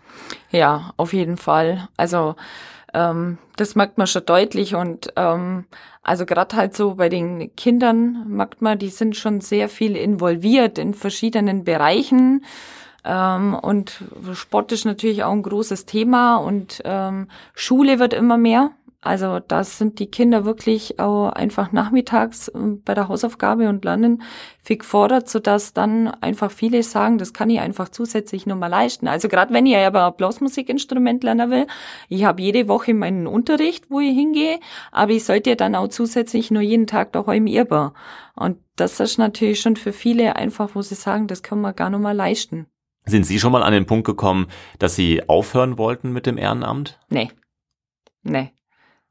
Ja, 0.52 0.94
auf 0.98 1.14
jeden 1.14 1.38
Fall. 1.38 1.88
Also 1.98 2.36
ähm, 2.94 3.38
das 3.56 3.76
merkt 3.76 3.98
man 3.98 4.08
schon 4.08 4.26
deutlich 4.26 4.76
und 4.76 5.14
ähm, 5.16 5.66
also 6.02 6.26
gerade 6.26 6.56
halt 6.56 6.76
so 6.76 6.96
bei 6.96 7.10
den 7.10 7.56
Kindern 7.56 8.26
merkt 8.28 8.62
man, 8.62 8.80
die 8.80 8.90
sind 8.90 9.16
schon 9.16 9.42
sehr 9.42 9.70
viel 9.70 9.96
involviert 9.96 10.78
in 10.78 10.94
verschiedenen 10.94 11.64
Bereichen. 11.64 12.44
Ähm, 13.06 13.54
und 13.54 14.04
Sport 14.34 14.72
ist 14.72 14.86
natürlich 14.86 15.24
auch 15.24 15.32
ein 15.32 15.44
großes 15.44 15.86
Thema 15.86 16.38
und 16.38 16.82
ähm, 16.86 17.28
Schule 17.54 18.00
wird 18.00 18.14
immer 18.14 18.38
mehr. 18.38 18.72
Also 19.02 19.40
das 19.40 19.78
sind 19.78 20.00
die 20.00 20.12
Kinder 20.12 20.44
wirklich 20.44 21.00
auch 21.00 21.30
einfach 21.30 21.72
nachmittags 21.72 22.52
ähm, 22.54 22.82
bei 22.84 22.94
der 22.94 23.08
Hausaufgabe 23.08 23.70
und 23.70 23.86
Lernen 23.86 24.22
viel 24.62 24.78
gefordert, 24.78 25.30
sodass 25.30 25.72
dann 25.72 26.10
einfach 26.10 26.52
viele 26.52 26.84
sagen, 26.84 27.18
das 27.18 27.34
kann 27.34 27.50
ich 27.50 27.62
einfach 27.62 27.88
zusätzlich 27.88 28.46
nur 28.46 28.58
mal 28.58 28.68
leisten. 28.68 29.08
Also 29.08 29.30
gerade 29.30 29.54
wenn 29.54 29.66
ich 29.66 29.78
aber 29.78 30.08
ein 30.08 30.16
Blasmusikinstrument 30.18 31.24
lernen 31.24 31.50
will, 31.50 31.68
ich 32.10 32.26
habe 32.26 32.42
jede 32.42 32.68
Woche 32.68 32.94
meinen 32.94 33.26
Unterricht, 33.26 33.90
wo 33.90 34.02
ich 34.02 34.14
hingehe, 34.14 34.60
aber 34.92 35.14
ich 35.14 35.24
sollte 35.24 35.56
dann 35.56 35.76
auch 35.76 35.88
zusätzlich 35.88 36.52
nur 36.52 36.62
jeden 36.62 36.86
Tag 36.86 37.14
daheim 37.14 37.48
üben. 37.48 37.92
Und 38.36 38.58
das 38.76 39.00
ist 39.00 39.18
natürlich 39.18 39.62
schon 39.62 39.78
für 39.78 39.94
viele 39.94 40.36
einfach, 40.36 40.72
wo 40.76 40.82
sie 40.82 40.96
sagen, 40.96 41.28
das 41.28 41.42
kann 41.42 41.62
man 41.62 41.74
gar 41.74 41.90
nicht 41.90 42.02
mal 42.02 42.16
leisten. 42.16 42.68
Sind 43.06 43.24
Sie 43.24 43.40
schon 43.40 43.52
mal 43.52 43.64
an 43.64 43.74
den 43.74 43.86
Punkt 43.86 44.06
gekommen, 44.06 44.48
dass 44.78 44.96
Sie 44.96 45.28
aufhören 45.28 45.78
wollten 45.78 46.12
mit 46.12 46.26
dem 46.26 46.38
Ehrenamt? 46.38 47.00
Nee. 47.10 47.32
Nee, 48.24 48.54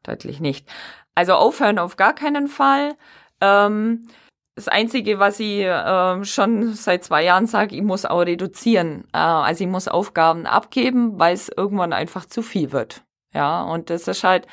deutlich 0.03 0.41
nicht. 0.41 0.69
Also 1.15 1.35
aufhören 1.35 1.79
auf 1.79 1.97
gar 1.97 2.15
keinen 2.15 2.47
Fall. 2.47 2.95
Ähm, 3.41 4.07
das 4.55 4.69
Einzige, 4.69 5.19
was 5.19 5.41
ich 5.41 5.61
äh, 5.61 6.25
schon 6.25 6.75
seit 6.75 7.05
zwei 7.05 7.25
Jahren 7.25 7.47
sage, 7.47 7.77
ich 7.77 7.83
muss 7.83 8.05
auch 8.05 8.21
reduzieren. 8.21 9.05
Äh, 9.13 9.19
also 9.19 9.65
ich 9.65 9.71
muss 9.71 9.89
Aufgaben 9.89 10.47
abgeben, 10.47 11.19
weil 11.19 11.35
es 11.35 11.49
irgendwann 11.49 11.93
einfach 11.93 12.27
zu 12.27 12.43
viel 12.43 12.73
wird. 12.73 13.05
Ja, 13.35 13.63
und 13.63 13.91
das 13.91 14.09
ist 14.09 14.25
halt, 14.25 14.47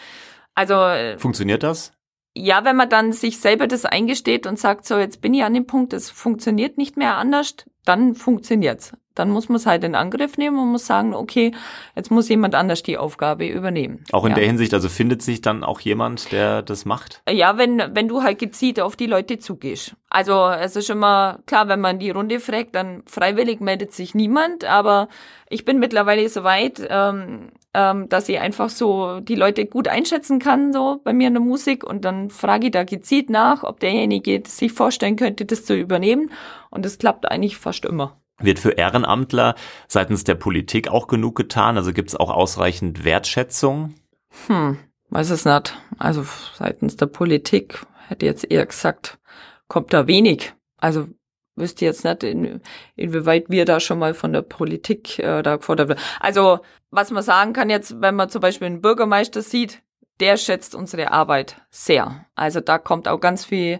also. 0.54 0.76
Äh, 0.76 1.17
Funktioniert 1.17 1.63
das? 1.63 1.91
Ja, 2.38 2.65
wenn 2.65 2.76
man 2.76 2.89
dann 2.89 3.13
sich 3.13 3.39
selber 3.39 3.65
das 3.65 3.86
eingesteht 3.86 4.45
und 4.45 4.60
sagt, 4.60 4.86
so 4.86 4.98
jetzt 4.98 5.21
bin 5.21 5.34
ich 5.34 5.43
an 5.43 5.54
dem 5.54 5.65
Punkt, 5.65 5.93
es 5.93 6.10
funktioniert 6.10 6.78
nicht 6.78 6.98
mehr 6.98 7.15
anders, 7.15 7.56
dann 7.86 8.13
funktioniert's. 8.13 8.93
Dann 9.15 9.30
muss 9.32 9.49
man 9.49 9.56
es 9.56 9.65
halt 9.65 9.84
in 9.84 9.95
Angriff 9.95 10.38
nehmen 10.38 10.60
und 10.60 10.71
muss 10.71 10.86
sagen, 10.86 11.13
okay, 11.13 11.51
jetzt 11.95 12.12
muss 12.12 12.30
jemand 12.30 12.54
anders 12.54 12.84
die 12.84 12.97
Aufgabe 12.97 13.47
übernehmen. 13.47 14.04
Auch 14.12 14.25
in 14.25 14.32
ja. 14.32 14.36
der 14.36 14.45
Hinsicht, 14.45 14.73
also 14.73 14.89
findet 14.89 15.21
sich 15.21 15.41
dann 15.41 15.63
auch 15.63 15.80
jemand, 15.80 16.32
der 16.32 16.62
das 16.62 16.86
macht? 16.86 17.21
Ja, 17.30 17.58
wenn, 17.58 17.82
wenn 17.93 18.08
du 18.08 18.21
halt 18.21 18.39
gezielt 18.39 18.80
auf 18.80 18.95
die 18.95 19.08
Leute 19.08 19.39
zugehst. 19.39 19.95
Also 20.10 20.47
es 20.47 20.75
ist 20.75 20.89
immer 20.89 21.39
klar, 21.45 21.67
wenn 21.67 21.82
man 21.82 21.99
die 21.99 22.12
Runde 22.12 22.39
fragt, 22.39 22.75
dann 22.75 23.04
freiwillig 23.06 23.60
meldet 23.60 23.93
sich 23.93 24.15
niemand, 24.15 24.63
aber 24.63 25.10
ich 25.49 25.65
bin 25.65 25.80
mittlerweile 25.80 26.28
so 26.30 26.43
weit, 26.43 26.86
ähm, 26.89 27.51
ähm, 27.73 28.10
dass 28.10 28.30
ich 28.30 28.39
einfach 28.39 28.69
so 28.69 29.19
die 29.19 29.36
Leute 29.36 29.65
gut 29.65 29.88
einschätzen 29.88 30.39
kann, 30.39 30.73
so 30.73 31.01
bei 31.04 31.13
mir 31.13 31.28
in 31.28 31.34
der 31.34 31.43
Musik. 31.43 31.84
Und 31.84 32.06
dann 32.06 32.30
frage 32.30 32.67
ich 32.67 32.71
da 32.71 32.84
gezielt 32.84 33.30
nach, 33.30 33.63
ob 33.63 33.80
derjenige 33.80 34.41
sich 34.47 34.71
vorstellen 34.71 35.17
könnte, 35.17 35.45
das 35.45 35.65
zu 35.65 35.75
übernehmen. 35.75 36.32
Und 36.69 36.86
das 36.86 36.97
klappt 36.97 37.30
eigentlich 37.30 37.58
fast 37.58 37.86
immer. 37.86 38.17
Wird 38.39 38.60
für 38.60 38.71
Ehrenamtler 38.71 39.56
seitens 39.88 40.24
der 40.24 40.36
Politik 40.36 40.89
auch 40.89 41.08
genug 41.08 41.36
getan? 41.36 41.78
Also 41.78 41.93
gibt 41.93 42.10
es 42.10 42.15
auch 42.15 42.30
ausreichend 42.30 43.04
Wertschätzung? 43.06 43.95
Hm, 44.48 44.78
weiß 45.10 45.30
es 45.30 45.45
nicht. 45.45 45.78
Also 45.98 46.26
seitens 46.54 46.98
der 46.98 47.06
Politik 47.06 47.86
hätte 48.08 48.26
jetzt 48.26 48.50
eher 48.52 48.65
gesagt, 48.65 49.17
kommt 49.67 49.93
da 49.93 50.08
wenig. 50.08 50.54
Also 50.78 51.08
wüsste 51.56 51.86
jetzt 51.86 52.04
nicht, 52.04 52.24
in, 52.24 52.62
inwieweit 52.95 53.50
wir 53.50 53.65
da 53.65 53.80
schon 53.80 54.00
mal 54.00 54.13
von 54.13 54.34
der 54.34 54.41
Politik 54.41 55.19
äh, 55.19 55.41
da 55.41 55.56
gefordert 55.56 55.89
werden. 55.89 56.02
Also, 56.19 56.60
was 56.91 57.12
man 57.12 57.24
sagen 57.24 57.54
kann 57.54 57.69
jetzt, 57.69 58.02
wenn 58.02 58.15
man 58.15 58.30
zum 58.30 58.41
Beispiel 58.41 58.67
einen 58.67 58.82
Bürgermeister 58.82 59.41
sieht, 59.41 59.82
der 60.19 60.38
schätzt 60.38 60.76
unsere 60.76 61.12
Arbeit 61.12 61.62
sehr. 61.69 62.26
Also 62.36 62.62
da 62.62 62.78
kommt 62.78 63.08
auch 63.08 63.19
ganz 63.19 63.45
viel, 63.45 63.80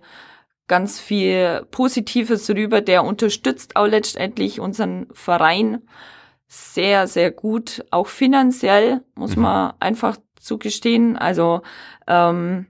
ganz 0.68 1.00
viel 1.00 1.66
Positives 1.72 2.50
rüber. 2.50 2.82
Der 2.82 3.04
unterstützt 3.04 3.76
auch 3.76 3.88
letztendlich 3.88 4.60
unseren 4.60 5.08
Verein 5.12 5.82
sehr, 6.48 7.08
sehr 7.08 7.32
gut, 7.32 7.84
auch 7.92 8.08
finanziell, 8.08 9.02
muss 9.16 9.36
mhm. 9.36 9.44
man 9.44 9.74
einfach 9.80 10.18
zugestehen. 10.40 11.18
Also 11.18 11.62
ähm, 12.08 12.68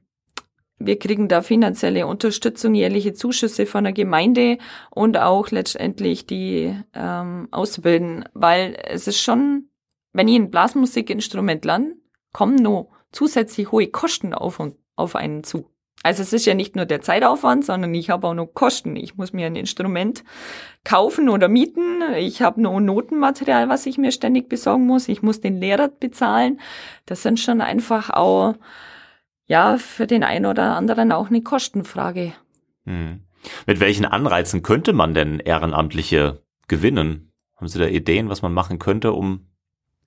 wir 0.77 0.99
kriegen 0.99 1.27
da 1.27 1.41
finanzielle 1.41 2.08
Unterstützung, 2.08 2.73
jährliche 2.73 3.13
Zuschüsse 3.13 3.65
von 3.65 3.84
der 3.86 3.93
Gemeinde 3.93 4.58
und 4.91 5.17
auch 5.17 5.51
letztendlich 5.51 6.25
die 6.25 6.75
ähm, 6.93 7.47
ausbilden, 7.51 8.25
weil 8.34 8.77
es 8.86 9.08
ist 9.08 9.21
schon, 9.21 9.69
wenn 10.13 10.27
ich 10.27 10.36
ein 10.36 10.51
Blasmusikinstrument 10.51 11.63
lerne, 11.63 11.95
kommen 12.34 12.55
noch 12.55 12.91
zusätzlich 13.12 13.71
hohe 13.71 13.88
Kosten 13.88 14.34
auf, 14.34 14.60
und, 14.60 14.75
auf 14.95 15.15
einen 15.15 15.43
zu. 15.43 15.69
Also 16.06 16.22
es 16.22 16.34
ist 16.34 16.46
ja 16.46 16.54
nicht 16.54 16.76
nur 16.76 16.86
der 16.86 17.02
Zeitaufwand, 17.02 17.65
sondern 17.65 17.91
ich 17.96 18.12
habe 18.12 18.28
auch 18.28 18.36
noch 18.36 18.46
Kosten. 18.46 18.96
Ich 18.96 19.15
muss 19.15 19.34
mir 19.34 19.48
ein 19.48 19.56
Instrument 19.56 20.24
kaufen 20.84 21.30
oder 21.30 21.48
mieten. 21.48 22.04
Ich 22.15 22.44
habe 22.44 22.62
noch 22.62 22.80
Notenmaterial, 22.80 23.70
was 23.70 23.88
ich 23.88 23.98
mir 23.98 24.12
ständig 24.12 24.48
besorgen 24.48 24.86
muss. 24.86 25.10
Ich 25.10 25.24
muss 25.24 25.41
den 25.41 25.60
Lehrer 25.60 25.88
bezahlen. 25.88 26.60
Das 27.08 27.24
sind 27.24 27.39
schon 27.39 27.60
einfach 27.60 28.12
auch 28.12 28.54
ja 29.48 29.80
für 29.80 30.06
den 30.06 30.24
einen 30.24 30.46
oder 30.46 30.76
anderen 30.76 31.12
auch 31.12 31.30
eine 31.30 31.41
Kostenfrage. 31.41 32.34
Hm. 32.86 33.22
Mit 33.65 33.80
welchen 33.80 34.06
Anreizen 34.06 34.62
könnte 34.62 34.94
man 34.94 35.15
denn 35.15 35.39
Ehrenamtliche 35.39 36.44
gewinnen? 36.68 37.32
Haben 37.56 37.68
Sie 37.68 37.80
da 37.80 37.88
Ideen, 37.88 38.30
was 38.30 38.44
man 38.44 38.54
machen 38.54 38.78
könnte, 38.78 39.12
um 39.13 39.48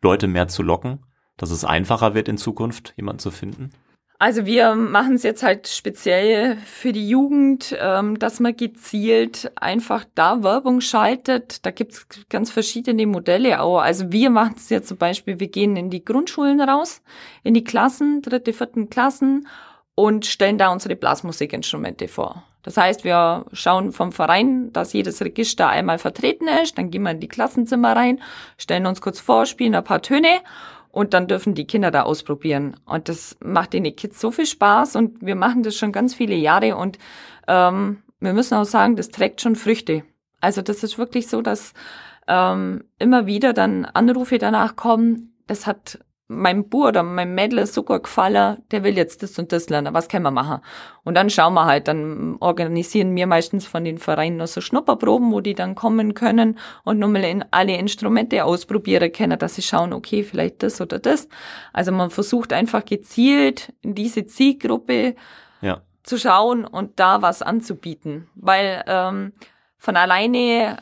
Leute 0.01 0.29
mehr 0.29 0.47
zu 0.47 0.63
locken, 0.63 1.01
dass 1.37 1.51
es 1.51 1.65
einfacher 1.65 2.15
wird 2.15 2.29
in 2.29 2.39
Zukunft, 2.39 2.95
jemanden 2.97 3.19
zu 3.19 3.33
finden? 3.33 3.73
Also 4.20 4.46
wir 4.46 4.74
machen 4.74 5.14
es 5.14 5.22
jetzt 5.22 5.44
halt 5.44 5.68
speziell 5.68 6.57
für 6.57 6.92
die 6.92 7.09
Jugend, 7.09 7.76
ähm, 7.78 8.18
dass 8.18 8.40
man 8.40 8.57
gezielt 8.57 9.52
einfach 9.54 10.04
da 10.16 10.42
Werbung 10.42 10.81
schaltet. 10.81 11.64
Da 11.64 11.70
gibt's 11.70 12.04
ganz 12.28 12.50
verschiedene 12.50 13.07
Modelle 13.07 13.61
auch. 13.61 13.78
Also 13.78 14.11
wir 14.11 14.31
machen 14.31 14.54
es 14.57 14.70
jetzt 14.70 14.88
zum 14.88 14.96
Beispiel, 14.96 15.38
wir 15.38 15.46
gehen 15.46 15.76
in 15.76 15.88
die 15.88 16.04
Grundschulen 16.04 16.61
raus, 16.61 17.00
in 17.44 17.54
die 17.54 17.62
Klassen, 17.62 18.20
dritte, 18.20 18.52
vierten 18.52 18.90
Klassen 18.90 19.46
und 19.94 20.26
stellen 20.26 20.59
da 20.59 20.72
unsere 20.72 20.96
Blasmusikinstrumente 20.96 22.09
vor. 22.09 22.42
Das 22.64 22.76
heißt, 22.76 23.04
wir 23.04 23.46
schauen 23.52 23.92
vom 23.92 24.11
Verein, 24.11 24.72
dass 24.72 24.92
jedes 24.92 25.22
Register 25.22 25.68
einmal 25.68 25.98
vertreten 25.98 26.48
ist. 26.61 26.76
Dann 26.76 26.90
gehen 26.90 27.02
wir 27.02 27.12
in 27.12 27.20
die 27.20 27.28
Klassenzimmer 27.28 27.94
rein, 27.94 28.20
stellen 28.59 28.87
uns 28.87 29.00
kurz 29.00 29.20
vor, 29.20 29.46
spielen 29.46 29.76
ein 29.76 29.85
paar 29.85 30.02
Töne 30.02 30.40
und 30.90 31.14
dann 31.14 31.27
dürfen 31.27 31.55
die 31.55 31.66
Kinder 31.66 31.90
da 31.90 32.03
ausprobieren. 32.03 32.77
Und 32.85 33.09
das 33.09 33.37
macht 33.40 33.72
den 33.72 33.85
Kids 33.96 34.20
so 34.20 34.31
viel 34.31 34.46
Spaß 34.46 34.96
und 34.96 35.24
wir 35.24 35.37
machen 35.37 35.62
das 35.62 35.77
schon 35.77 35.92
ganz 35.92 36.14
viele 36.14 36.35
Jahre 36.35 36.77
und 36.77 36.98
ähm, 37.46 38.03
wir 38.20 38.33
müssen 38.33 38.55
auch 38.55 38.64
sagen, 38.64 38.96
das 38.96 39.09
trägt 39.09 39.40
schon 39.40 39.57
Früchte. 39.57 40.03
Also 40.40 40.62
das 40.62 40.83
ist 40.83 40.98
wirklich 40.98 41.29
so, 41.29 41.42
dass 41.42 41.72
ähm, 42.27 42.85
immer 42.98 43.27
wieder 43.27 43.53
dann 43.53 43.85
Anrufe 43.85 44.38
danach 44.38 44.77
kommen, 44.77 45.35
das 45.46 45.66
hat 45.66 45.98
mein 46.31 46.69
Bruder, 46.69 47.03
mein 47.03 47.35
Mädel 47.35 47.59
ist 47.61 47.73
so 47.73 47.83
gut 47.83 48.05
gefallen, 48.05 48.62
der 48.71 48.85
will 48.85 48.99
jetzt 48.99 49.23
das 49.23 49.38
und 49.38 49.51
das 49.51 49.71
lernen, 49.71 49.95
was 49.95 50.09
können 50.09 50.25
wir 50.25 50.31
machen? 50.31 50.61
Und 51.03 51.14
dann 51.14 51.31
schauen 51.31 51.55
wir 51.55 51.64
halt, 51.64 51.88
dann 51.88 52.37
organisieren 52.41 53.17
wir 53.17 53.27
meistens 53.27 53.67
von 53.67 53.83
den 53.83 53.97
Vereinen 53.97 54.37
noch 54.37 54.47
so 54.47 54.61
Schnupperproben, 54.61 55.33
wo 55.33 55.41
die 55.41 55.55
dann 55.55 55.75
kommen 55.75 56.12
können 56.12 56.59
und 56.85 56.99
nochmal 56.99 57.25
in 57.25 57.47
alle 57.51 57.77
Instrumente 57.77 58.45
ausprobieren 58.45 59.11
können, 59.11 59.38
dass 59.38 59.55
sie 59.55 59.62
schauen, 59.62 59.95
okay, 59.95 60.23
vielleicht 60.23 60.62
das 60.62 60.83
oder 60.83 60.99
das. 60.99 61.29
Also 61.73 61.93
man 61.93 62.11
versucht 62.11 62.53
einfach 62.53 62.85
gezielt 62.85 63.73
in 63.81 63.95
diese 63.95 64.27
Zielgruppe 64.27 65.14
ja. 65.62 65.81
zu 66.03 66.19
schauen 66.19 66.67
und 66.67 67.01
da 67.01 67.23
was 67.23 67.41
anzubieten, 67.41 68.29
weil 68.35 68.85
ähm, 68.87 69.33
von 69.79 69.97
alleine 69.97 70.77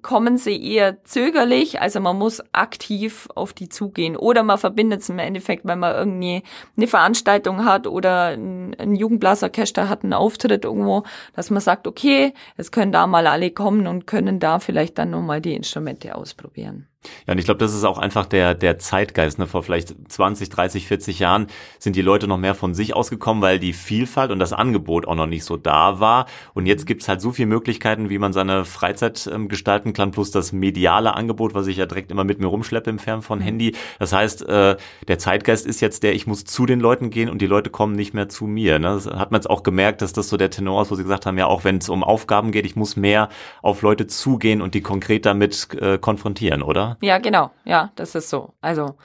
kommen 0.00 0.38
sie 0.38 0.62
eher 0.62 1.02
zögerlich, 1.04 1.80
also 1.80 2.00
man 2.00 2.16
muss 2.16 2.42
aktiv 2.52 3.28
auf 3.34 3.52
die 3.52 3.68
zugehen. 3.68 4.16
Oder 4.16 4.42
man 4.42 4.58
verbindet 4.58 5.00
es 5.00 5.10
im 5.10 5.18
Endeffekt, 5.18 5.64
wenn 5.66 5.78
man 5.78 5.94
irgendwie 5.94 6.42
eine 6.76 6.86
Veranstaltung 6.86 7.64
hat 7.64 7.86
oder 7.86 8.28
ein, 8.28 8.74
ein 8.78 8.94
Jugendblasorchester 8.94 9.88
hat 9.88 10.04
einen 10.04 10.14
Auftritt 10.14 10.64
irgendwo, 10.64 11.02
dass 11.34 11.50
man 11.50 11.60
sagt, 11.60 11.86
okay, 11.86 12.32
es 12.56 12.70
können 12.70 12.92
da 12.92 13.06
mal 13.06 13.26
alle 13.26 13.50
kommen 13.50 13.86
und 13.86 14.06
können 14.06 14.40
da 14.40 14.58
vielleicht 14.58 14.98
dann 14.98 15.10
nochmal 15.10 15.40
die 15.40 15.54
Instrumente 15.54 16.14
ausprobieren. 16.14 16.86
Ja, 17.26 17.32
und 17.32 17.38
ich 17.38 17.44
glaube, 17.44 17.58
das 17.58 17.74
ist 17.74 17.84
auch 17.84 17.98
einfach 17.98 18.26
der, 18.26 18.54
der 18.54 18.78
Zeitgeist. 18.78 19.38
Ne? 19.38 19.46
Vor 19.46 19.62
vielleicht 19.62 19.94
20, 20.08 20.48
30, 20.48 20.86
40 20.86 21.18
Jahren 21.18 21.46
sind 21.78 21.96
die 21.96 22.02
Leute 22.02 22.28
noch 22.28 22.38
mehr 22.38 22.54
von 22.54 22.74
sich 22.74 22.94
ausgekommen, 22.94 23.42
weil 23.42 23.58
die 23.58 23.72
Vielfalt 23.72 24.30
und 24.30 24.38
das 24.38 24.52
Angebot 24.52 25.06
auch 25.06 25.14
noch 25.14 25.26
nicht 25.26 25.44
so 25.44 25.56
da 25.56 26.00
war. 26.00 26.26
Und 26.54 26.66
jetzt 26.66 26.86
gibt's 26.86 27.08
halt 27.08 27.20
so 27.20 27.32
viele 27.32 27.46
Möglichkeiten, 27.46 28.10
wie 28.10 28.18
man 28.18 28.32
seine 28.32 28.64
Freizeit 28.64 29.28
ähm, 29.32 29.48
gestalten 29.48 29.92
kann, 29.92 30.12
plus 30.12 30.30
das 30.30 30.52
mediale 30.52 31.14
Angebot, 31.14 31.54
was 31.54 31.66
ich 31.66 31.76
ja 31.76 31.86
direkt 31.86 32.10
immer 32.10 32.24
mit 32.24 32.38
mir 32.38 32.46
rumschleppe 32.46 32.90
im 32.90 32.98
Fern 32.98 33.22
von 33.22 33.40
mhm. 33.40 33.44
Handy. 33.44 33.76
Das 33.98 34.12
heißt, 34.12 34.48
äh, 34.48 34.76
der 35.08 35.18
Zeitgeist 35.18 35.66
ist 35.66 35.80
jetzt 35.80 36.02
der, 36.02 36.14
ich 36.14 36.26
muss 36.26 36.44
zu 36.44 36.66
den 36.66 36.80
Leuten 36.80 37.10
gehen 37.10 37.28
und 37.28 37.42
die 37.42 37.46
Leute 37.46 37.70
kommen 37.70 37.94
nicht 37.94 38.14
mehr 38.14 38.28
zu 38.28 38.46
mir. 38.46 38.78
Ne? 38.78 38.88
Das 38.88 39.06
hat 39.06 39.32
man 39.32 39.40
jetzt 39.40 39.50
auch 39.50 39.62
gemerkt, 39.62 40.02
dass 40.02 40.12
das 40.12 40.28
so 40.28 40.36
der 40.36 40.50
Tenor 40.50 40.82
ist, 40.82 40.90
wo 40.90 40.94
sie 40.94 41.02
gesagt 41.02 41.26
haben, 41.26 41.38
ja, 41.38 41.46
auch 41.46 41.64
wenn 41.64 41.78
es 41.78 41.88
um 41.88 42.04
Aufgaben 42.04 42.52
geht, 42.52 42.66
ich 42.66 42.76
muss 42.76 42.96
mehr 42.96 43.28
auf 43.60 43.82
Leute 43.82 44.06
zugehen 44.06 44.62
und 44.62 44.74
die 44.74 44.82
konkret 44.82 45.26
damit 45.26 45.68
äh, 45.74 45.98
konfrontieren, 45.98 46.62
oder? 46.62 46.91
Ja, 47.00 47.18
genau. 47.18 47.50
Ja, 47.64 47.92
das 47.96 48.14
ist 48.14 48.30
so. 48.30 48.54
Also 48.60 48.96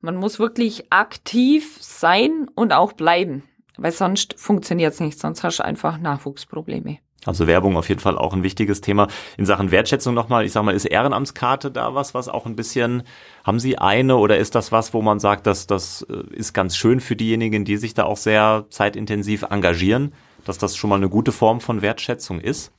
man 0.00 0.16
muss 0.16 0.38
wirklich 0.38 0.92
aktiv 0.92 1.78
sein 1.80 2.48
und 2.54 2.72
auch 2.72 2.92
bleiben, 2.92 3.42
weil 3.76 3.92
sonst 3.92 4.34
funktioniert 4.38 4.92
es 4.92 5.00
nicht, 5.00 5.18
sonst 5.18 5.42
hast 5.42 5.58
du 5.58 5.64
einfach 5.64 5.98
Nachwuchsprobleme. 5.98 6.98
Also 7.26 7.46
Werbung 7.46 7.76
auf 7.76 7.88
jeden 7.88 8.00
Fall 8.00 8.18
auch 8.18 8.34
ein 8.34 8.42
wichtiges 8.42 8.80
Thema. 8.80 9.08
In 9.38 9.46
Sachen 9.46 9.70
Wertschätzung 9.70 10.14
nochmal, 10.14 10.44
ich 10.44 10.52
sag 10.52 10.62
mal, 10.62 10.74
ist 10.74 10.84
Ehrenamtskarte 10.84 11.70
da 11.70 11.94
was, 11.94 12.12
was 12.12 12.28
auch 12.28 12.44
ein 12.46 12.56
bisschen, 12.56 13.02
haben 13.44 13.58
Sie 13.58 13.78
eine 13.78 14.16
oder 14.16 14.36
ist 14.36 14.54
das 14.54 14.72
was, 14.72 14.92
wo 14.92 15.00
man 15.00 15.20
sagt, 15.20 15.46
dass 15.46 15.66
das 15.66 16.02
äh, 16.02 16.22
ist 16.34 16.52
ganz 16.52 16.76
schön 16.76 17.00
für 17.00 17.16
diejenigen, 17.16 17.64
die 17.64 17.78
sich 17.78 17.94
da 17.94 18.04
auch 18.04 18.18
sehr 18.18 18.66
zeitintensiv 18.68 19.46
engagieren, 19.48 20.12
dass 20.44 20.58
das 20.58 20.76
schon 20.76 20.90
mal 20.90 20.96
eine 20.96 21.08
gute 21.08 21.32
Form 21.32 21.60
von 21.60 21.80
Wertschätzung 21.80 22.40
ist? 22.40 22.72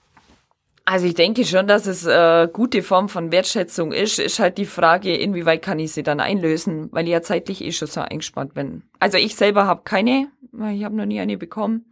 Also 0.87 1.07
ich 1.07 1.15
denke 1.15 1.45
schon, 1.45 1.65
dass 1.65 1.87
es 1.87 2.05
äh, 2.05 2.47
gute 2.51 2.83
Form 2.83 3.09
von 3.09 3.31
Wertschätzung 3.31 3.91
ist. 3.91 4.19
Ist 4.19 4.37
halt 4.37 4.59
die 4.59 4.67
Frage, 4.67 5.15
inwieweit 5.15 5.63
kann 5.63 5.79
ich 5.79 5.93
sie 5.93 6.03
dann 6.03 6.19
einlösen, 6.19 6.89
weil 6.91 7.05
ich 7.05 7.11
ja 7.11 7.23
zeitlich 7.23 7.63
eh 7.63 7.71
schon 7.71 7.87
so 7.87 8.01
eingespannt 8.01 8.53
bin. 8.53 8.83
Also 8.99 9.17
ich 9.17 9.35
selber 9.35 9.65
habe 9.65 9.81
keine, 9.83 10.27
ich 10.71 10.83
habe 10.83 10.95
noch 10.95 11.07
nie 11.07 11.19
eine 11.19 11.37
bekommen. 11.37 11.91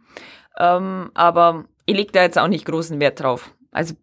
Ähm, 0.56 1.10
aber 1.14 1.64
ich 1.86 1.96
lege 1.96 2.12
da 2.12 2.22
jetzt 2.22 2.38
auch 2.38 2.46
nicht 2.46 2.66
großen 2.66 3.00
Wert 3.00 3.20
drauf. 3.20 3.52
Also 3.72 3.94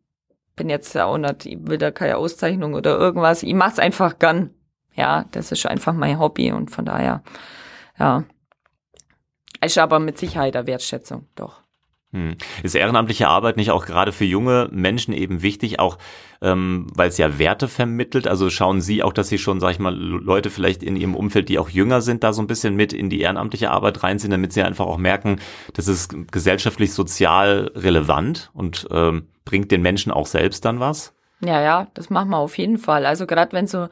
bin 0.57 0.69
jetzt 0.69 0.97
auch 0.97 1.17
nicht, 1.17 1.45
ich 1.45 1.57
will 1.61 1.77
da 1.77 1.91
keine 1.91 2.17
Auszeichnung 2.17 2.73
oder 2.73 2.97
irgendwas. 2.97 3.43
Ich 3.43 3.53
mache 3.53 3.71
es 3.71 3.79
einfach 3.79 4.19
gern. 4.19 4.53
Ja, 4.93 5.23
das 5.31 5.53
ist 5.53 5.65
einfach 5.65 5.93
mein 5.93 6.19
Hobby 6.19 6.51
und 6.51 6.69
von 6.69 6.83
daher, 6.83 7.23
ja. 7.97 8.25
Ist 9.63 9.77
aber 9.77 9.99
mit 9.99 10.17
Sicherheit 10.17 10.55
eine 10.57 10.67
Wertschätzung, 10.67 11.27
doch. 11.35 11.61
Hm. 12.13 12.35
Ist 12.61 12.75
ehrenamtliche 12.75 13.29
Arbeit 13.29 13.55
nicht 13.55 13.71
auch 13.71 13.85
gerade 13.85 14.11
für 14.11 14.25
junge 14.25 14.67
Menschen 14.71 15.13
eben 15.13 15.41
wichtig, 15.41 15.79
auch 15.79 15.97
ähm, 16.41 16.87
weil 16.93 17.07
es 17.07 17.17
ja 17.17 17.39
Werte 17.39 17.69
vermittelt? 17.69 18.27
Also 18.27 18.49
schauen 18.49 18.81
Sie 18.81 19.01
auch, 19.01 19.13
dass 19.13 19.29
Sie 19.29 19.37
schon, 19.37 19.61
sag 19.61 19.71
ich 19.71 19.79
mal, 19.79 19.95
Leute 19.95 20.49
vielleicht 20.49 20.83
in 20.83 20.97
Ihrem 20.97 21.15
Umfeld, 21.15 21.47
die 21.47 21.57
auch 21.57 21.69
jünger 21.69 22.01
sind, 22.01 22.23
da 22.23 22.33
so 22.33 22.41
ein 22.41 22.47
bisschen 22.47 22.75
mit 22.75 22.91
in 22.91 23.09
die 23.09 23.21
ehrenamtliche 23.21 23.71
Arbeit 23.71 24.03
rein 24.03 24.19
sind, 24.19 24.31
damit 24.31 24.51
sie 24.51 24.61
einfach 24.61 24.85
auch 24.85 24.97
merken, 24.97 25.39
das 25.73 25.87
ist 25.87 26.13
gesellschaftlich 26.31 26.93
sozial 26.93 27.71
relevant 27.75 28.51
und 28.53 28.87
ähm, 28.91 29.27
bringt 29.45 29.71
den 29.71 29.81
Menschen 29.81 30.11
auch 30.11 30.25
selbst 30.25 30.65
dann 30.65 30.81
was? 30.81 31.13
Ja, 31.39 31.61
ja, 31.61 31.87
das 31.93 32.09
machen 32.09 32.29
wir 32.29 32.37
auf 32.37 32.57
jeden 32.57 32.77
Fall. 32.77 33.05
Also 33.05 33.25
gerade 33.25 33.53
wenn 33.53 33.67
so 33.67 33.87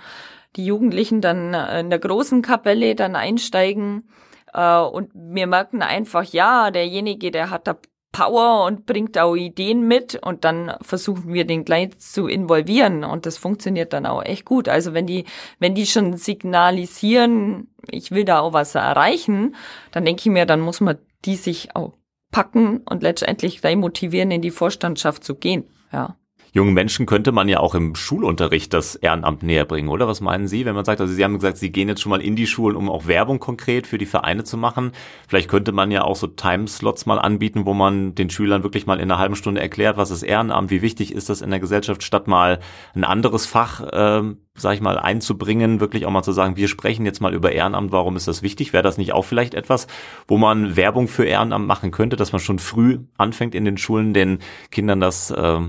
die 0.57 0.65
Jugendlichen 0.65 1.21
dann 1.21 1.53
in 1.53 1.89
der 1.89 1.99
großen 1.99 2.41
Kapelle 2.41 2.95
dann 2.95 3.15
einsteigen, 3.15 4.09
äh, 4.53 4.79
und 4.79 5.11
wir 5.13 5.47
merken 5.47 5.81
einfach, 5.81 6.23
ja, 6.25 6.71
derjenige, 6.71 7.31
der 7.31 7.49
hat 7.49 7.67
da 7.67 7.77
Power 8.11 8.65
und 8.65 8.85
bringt 8.85 9.17
auch 9.17 9.35
Ideen 9.35 9.87
mit 9.87 10.15
und 10.15 10.43
dann 10.43 10.73
versuchen 10.81 11.33
wir 11.33 11.45
den 11.45 11.63
gleich 11.63 11.97
zu 11.99 12.27
involvieren 12.27 13.03
und 13.03 13.25
das 13.25 13.37
funktioniert 13.37 13.93
dann 13.93 14.05
auch 14.05 14.23
echt 14.23 14.45
gut. 14.45 14.67
Also 14.67 14.93
wenn 14.93 15.05
die, 15.05 15.25
wenn 15.59 15.75
die 15.75 15.85
schon 15.85 16.17
signalisieren, 16.17 17.67
ich 17.89 18.11
will 18.11 18.25
da 18.25 18.39
auch 18.39 18.53
was 18.53 18.75
erreichen, 18.75 19.55
dann 19.91 20.05
denke 20.05 20.21
ich 20.21 20.31
mir, 20.31 20.45
dann 20.45 20.61
muss 20.61 20.81
man 20.81 20.97
die 21.25 21.35
sich 21.35 21.75
auch 21.75 21.93
packen 22.31 22.81
und 22.89 23.03
letztendlich 23.03 23.61
gleich 23.61 23.75
motivieren, 23.75 24.31
in 24.31 24.41
die 24.41 24.51
Vorstandschaft 24.51 25.23
zu 25.23 25.35
gehen. 25.35 25.65
Ja 25.91 26.15
jungen 26.51 26.73
Menschen 26.73 27.05
könnte 27.05 27.31
man 27.31 27.47
ja 27.49 27.59
auch 27.59 27.75
im 27.75 27.95
Schulunterricht 27.95 28.73
das 28.73 28.95
Ehrenamt 28.95 29.43
näher 29.43 29.65
bringen, 29.65 29.89
oder? 29.89 30.07
Was 30.07 30.21
meinen 30.21 30.47
Sie, 30.47 30.65
wenn 30.65 30.75
man 30.75 30.85
sagt, 30.85 31.01
also 31.01 31.13
Sie 31.13 31.23
haben 31.23 31.35
gesagt, 31.35 31.57
Sie 31.57 31.71
gehen 31.71 31.87
jetzt 31.87 32.01
schon 32.01 32.09
mal 32.09 32.21
in 32.21 32.35
die 32.35 32.47
Schulen, 32.47 32.75
um 32.75 32.89
auch 32.89 33.07
Werbung 33.07 33.39
konkret 33.39 33.87
für 33.87 33.97
die 33.97 34.05
Vereine 34.05 34.43
zu 34.43 34.57
machen. 34.57 34.91
Vielleicht 35.27 35.49
könnte 35.49 35.71
man 35.71 35.91
ja 35.91 36.03
auch 36.03 36.15
so 36.15 36.27
Timeslots 36.27 37.05
mal 37.05 37.19
anbieten, 37.19 37.65
wo 37.65 37.73
man 37.73 38.15
den 38.15 38.29
Schülern 38.29 38.63
wirklich 38.63 38.85
mal 38.85 38.99
in 38.99 39.11
einer 39.11 39.19
halben 39.19 39.35
Stunde 39.35 39.61
erklärt, 39.61 39.97
was 39.97 40.11
ist 40.11 40.23
Ehrenamt, 40.23 40.71
wie 40.71 40.81
wichtig 40.81 41.13
ist 41.13 41.29
das 41.29 41.41
in 41.41 41.49
der 41.49 41.59
Gesellschaft, 41.59 42.03
statt 42.03 42.27
mal 42.27 42.59
ein 42.95 43.03
anderes 43.03 43.45
Fach, 43.45 43.81
äh, 43.81 44.23
sag 44.55 44.73
ich 44.73 44.81
mal, 44.81 44.97
einzubringen, 44.97 45.79
wirklich 45.79 46.05
auch 46.05 46.11
mal 46.11 46.23
zu 46.23 46.31
sagen, 46.31 46.57
wir 46.57 46.67
sprechen 46.67 47.05
jetzt 47.05 47.21
mal 47.21 47.33
über 47.33 47.51
Ehrenamt, 47.51 47.91
warum 47.91 48.15
ist 48.15 48.27
das 48.27 48.41
wichtig? 48.41 48.73
Wäre 48.73 48.83
das 48.83 48.97
nicht 48.97 49.13
auch 49.13 49.23
vielleicht 49.23 49.53
etwas, 49.53 49.87
wo 50.27 50.37
man 50.37 50.75
Werbung 50.75 51.07
für 51.07 51.25
Ehrenamt 51.25 51.67
machen 51.67 51.91
könnte, 51.91 52.15
dass 52.15 52.31
man 52.31 52.41
schon 52.41 52.59
früh 52.59 52.99
anfängt 53.17 53.55
in 53.55 53.65
den 53.65 53.77
Schulen 53.77 54.13
den 54.13 54.39
Kindern 54.71 54.99
das 54.99 55.31
äh, 55.31 55.59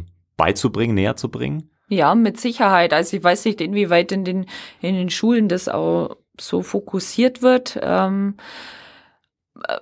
beizubringen, 0.40 0.94
näher 0.94 1.16
zu 1.16 1.29
bringen? 1.31 1.68
Ja, 1.88 2.14
mit 2.14 2.40
Sicherheit. 2.40 2.94
Also 2.94 3.18
ich 3.18 3.22
weiß 3.22 3.44
nicht, 3.44 3.61
inwieweit 3.61 4.11
in 4.11 4.24
den, 4.24 4.46
in 4.81 4.94
den 4.94 5.11
Schulen 5.11 5.48
das 5.48 5.68
auch 5.68 6.16
so 6.40 6.62
fokussiert 6.62 7.42
wird. 7.42 7.79
Ähm, 7.83 8.37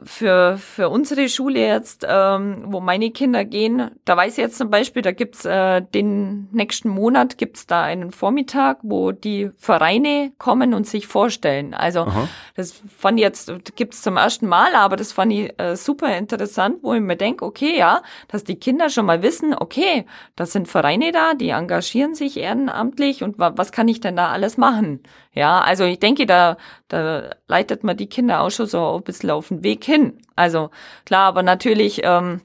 für, 0.05 0.59
für 0.59 0.88
unsere 0.88 1.29
Schule 1.29 1.61
jetzt, 1.61 2.07
ähm, 2.09 2.64
wo 2.67 2.81
meine 2.81 3.11
Kinder 3.11 3.45
gehen, 3.45 3.91
da 4.05 4.17
weiß 4.17 4.33
ich 4.33 4.43
jetzt 4.43 4.59
zum 4.59 4.71
Beispiel, 4.71 5.03
da 5.03 5.12
gibt's 5.12 5.45
äh, 5.45 5.83
den 5.83 6.49
nächsten 6.53 6.88
Monat 6.88 7.38
gibt's 7.38 7.67
da 7.67 7.83
einen 7.83 8.11
Vormittag, 8.11 8.79
wo 8.83 9.12
die 9.12 9.51
Vereine 9.57 10.33
kommen 10.38 10.75
und 10.75 10.87
sich 10.87 11.07
vorstellen. 11.07 11.75
Also 11.75 12.01
Aha. 12.01 12.29
das 12.57 12.81
fand 12.97 13.19
ich 13.19 13.25
jetzt, 13.25 13.53
gibt's 13.77 14.03
zum 14.03 14.17
ersten 14.17 14.47
Mal, 14.47 14.75
aber 14.75 14.97
das 14.97 15.12
fand 15.12 15.33
ich 15.33 15.53
äh, 15.59 15.77
super 15.77 16.17
interessant, 16.17 16.79
wo 16.83 16.95
ich 16.95 17.01
mir 17.01 17.17
denke, 17.17 17.45
okay, 17.45 17.77
ja, 17.79 18.03
dass 18.29 18.45
die 18.45 18.57
Kinder 18.57 18.91
schon 18.91 19.07
mal 19.07 19.23
wissen, 19.23 19.55
okay, 19.55 20.07
das 20.37 20.53
sind 20.53 20.69
Vereine 20.69 21.12
da, 21.12 21.35
die 21.35 21.51
engagieren 21.51 22.14
sich 22.14 22.37
ehrenamtlich 22.37 23.23
und 23.23 23.38
wa 23.38 23.53
was 23.57 23.73
kann 23.73 23.88
ich 23.88 24.01
denn 24.01 24.17
da 24.17 24.29
alles 24.29 24.57
machen? 24.57 25.03
Ja, 25.33 25.61
also 25.61 25.85
ich 25.85 26.01
denke, 26.01 26.27
da, 26.27 26.57
da 26.88 27.31
leitet 27.46 27.85
man 27.85 27.96
die 27.96 28.09
Kinder 28.09 28.40
auch 28.40 28.51
schon 28.51 28.66
so 28.66 28.96
ein 28.96 29.03
bisschen 29.03 29.31
auf 29.31 29.48
den 29.48 29.62
Weg 29.62 29.85
hin. 29.85 30.18
Also 30.37 30.70
klar, 31.05 31.27
aber 31.27 31.42
natürlich, 31.42 32.01
ähm, 32.03 32.40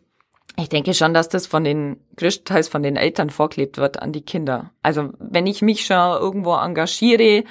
ich 0.57 0.69
denke 0.69 0.93
schon, 0.93 1.13
dass 1.13 1.29
das 1.29 1.47
von 1.47 1.63
den 1.63 1.97
größtenteils 2.17 2.67
von 2.67 2.83
den 2.83 2.95
Eltern 2.95 3.29
vorklebt 3.29 3.77
wird 3.77 4.01
an 4.01 4.11
die 4.11 4.21
Kinder. 4.21 4.71
Also 4.83 5.11
wenn 5.19 5.47
ich 5.47 5.61
mich 5.61 5.85
schon 5.85 5.95
irgendwo 5.97 6.55
engagiere, 6.55 7.43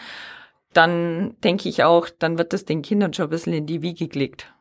dann 0.72 1.34
denke 1.42 1.68
ich 1.68 1.82
auch, 1.82 2.08
dann 2.18 2.38
wird 2.38 2.52
das 2.52 2.64
den 2.64 2.82
Kindern 2.82 3.12
schon 3.12 3.26
ein 3.26 3.30
bisschen 3.30 3.52
in 3.52 3.66
die 3.66 3.82
Wiege 3.82 4.08
gelegt. 4.08 4.52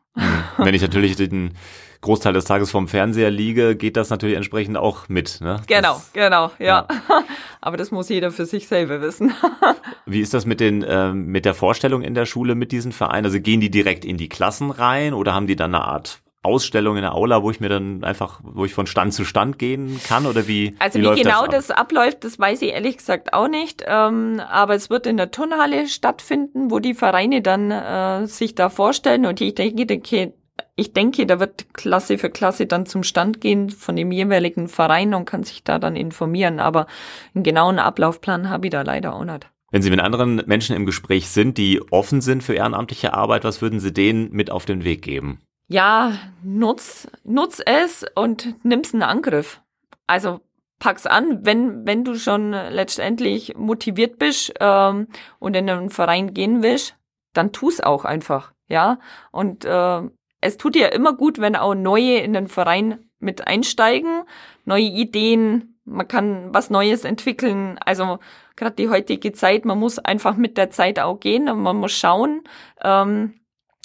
Wenn 0.58 0.74
ich 0.74 0.82
natürlich 0.82 1.16
den 1.16 1.54
Großteil 2.02 2.32
des 2.32 2.44
Tages 2.44 2.72
vorm 2.72 2.88
Fernseher 2.88 3.30
liege, 3.30 3.76
geht 3.76 3.96
das 3.96 4.10
natürlich 4.10 4.36
entsprechend 4.36 4.76
auch 4.76 5.08
mit. 5.08 5.40
Ne? 5.40 5.62
Genau, 5.68 5.94
das, 5.94 6.12
genau, 6.12 6.50
ja. 6.58 6.86
ja. 6.88 6.88
Aber 7.60 7.76
das 7.76 7.92
muss 7.92 8.08
jeder 8.08 8.32
für 8.32 8.44
sich 8.44 8.66
selber 8.66 9.00
wissen. 9.00 9.32
Wie 10.06 10.20
ist 10.20 10.34
das 10.34 10.44
mit 10.44 10.58
den 10.58 10.82
äh, 10.82 11.12
mit 11.12 11.44
der 11.44 11.54
Vorstellung 11.54 12.02
in 12.02 12.14
der 12.14 12.26
Schule 12.26 12.56
mit 12.56 12.72
diesen 12.72 12.90
Vereinen? 12.90 13.24
Also 13.24 13.40
gehen 13.40 13.60
die 13.60 13.70
direkt 13.70 14.04
in 14.04 14.16
die 14.16 14.28
Klassen 14.28 14.72
rein 14.72 15.14
oder 15.14 15.32
haben 15.32 15.46
die 15.46 15.54
dann 15.54 15.74
eine 15.74 15.84
Art 15.84 16.22
Ausstellung 16.44 16.96
in 16.96 17.02
der 17.02 17.14
Aula, 17.14 17.44
wo 17.44 17.52
ich 17.52 17.60
mir 17.60 17.68
dann 17.68 18.02
einfach, 18.02 18.40
wo 18.42 18.64
ich 18.64 18.74
von 18.74 18.88
Stand 18.88 19.14
zu 19.14 19.24
Stand 19.24 19.60
gehen 19.60 20.00
kann 20.04 20.26
oder 20.26 20.48
wie? 20.48 20.74
Also 20.80 20.98
wie, 20.98 21.04
wie 21.04 21.22
genau 21.22 21.46
das, 21.46 21.68
das, 21.68 21.76
abläuft, 21.76 22.24
das 22.24 22.36
weiß 22.36 22.62
ich 22.62 22.72
ehrlich 22.72 22.96
gesagt 22.96 23.32
auch 23.32 23.46
nicht. 23.46 23.84
Ähm, 23.86 24.40
aber 24.50 24.74
es 24.74 24.90
wird 24.90 25.06
in 25.06 25.16
der 25.16 25.30
Turnhalle 25.30 25.86
stattfinden, 25.86 26.72
wo 26.72 26.80
die 26.80 26.94
Vereine 26.94 27.42
dann 27.42 27.70
äh, 27.70 28.26
sich 28.26 28.56
da 28.56 28.70
vorstellen 28.70 29.24
und 29.24 29.40
ich 29.40 29.54
denke 29.54 30.32
ich 30.74 30.92
denke, 30.92 31.26
da 31.26 31.38
wird 31.38 31.74
Klasse 31.74 32.18
für 32.18 32.30
Klasse 32.30 32.66
dann 32.66 32.86
zum 32.86 33.02
Stand 33.02 33.40
gehen 33.40 33.70
von 33.70 33.96
dem 33.96 34.10
jeweiligen 34.10 34.68
Verein 34.68 35.14
und 35.14 35.26
kann 35.26 35.44
sich 35.44 35.64
da 35.64 35.78
dann 35.78 35.96
informieren. 35.96 36.60
Aber 36.60 36.86
einen 37.34 37.44
genauen 37.44 37.78
Ablaufplan 37.78 38.48
habe 38.48 38.66
ich 38.66 38.70
da 38.70 38.82
leider 38.82 39.14
auch 39.14 39.24
nicht. 39.24 39.48
Wenn 39.70 39.82
Sie 39.82 39.90
mit 39.90 40.00
anderen 40.00 40.42
Menschen 40.46 40.76
im 40.76 40.84
Gespräch 40.84 41.30
sind, 41.30 41.56
die 41.56 41.80
offen 41.90 42.20
sind 42.20 42.42
für 42.42 42.54
ehrenamtliche 42.54 43.14
Arbeit, 43.14 43.44
was 43.44 43.62
würden 43.62 43.80
Sie 43.80 43.92
denen 43.92 44.30
mit 44.30 44.50
auf 44.50 44.66
den 44.66 44.84
Weg 44.84 45.02
geben? 45.02 45.40
Ja, 45.68 46.12
nutz, 46.42 47.08
nutz 47.24 47.62
es 47.64 48.04
und 48.14 48.54
nimm's 48.64 48.92
in 48.92 49.02
Angriff. 49.02 49.62
Also 50.06 50.40
pack's 50.78 51.06
an, 51.06 51.46
wenn, 51.46 51.86
wenn 51.86 52.04
du 52.04 52.16
schon 52.16 52.50
letztendlich 52.50 53.56
motiviert 53.56 54.18
bist 54.18 54.52
ähm, 54.60 55.06
und 55.38 55.56
in 55.56 55.70
einen 55.70 55.88
Verein 55.88 56.34
gehen 56.34 56.62
willst, 56.62 56.96
dann 57.32 57.52
tu's 57.52 57.80
auch 57.80 58.04
einfach, 58.04 58.52
ja. 58.68 58.98
Und 59.30 59.64
äh, 59.64 60.02
es 60.42 60.58
tut 60.58 60.76
ja 60.76 60.88
immer 60.88 61.14
gut, 61.14 61.38
wenn 61.38 61.56
auch 61.56 61.74
neue 61.74 62.18
in 62.18 62.34
den 62.34 62.48
Verein 62.48 62.98
mit 63.20 63.46
einsteigen, 63.46 64.24
neue 64.64 64.82
Ideen, 64.82 65.78
man 65.84 66.08
kann 66.08 66.52
was 66.52 66.68
Neues 66.68 67.04
entwickeln. 67.04 67.78
Also 67.78 68.18
gerade 68.56 68.74
die 68.74 68.88
heutige 68.88 69.32
Zeit, 69.32 69.64
man 69.64 69.78
muss 69.78 69.98
einfach 69.98 70.36
mit 70.36 70.58
der 70.58 70.70
Zeit 70.70 70.98
auch 70.98 71.20
gehen 71.20 71.48
und 71.48 71.62
man 71.62 71.76
muss 71.76 71.92
schauen, 71.92 72.42
ähm, 72.82 73.34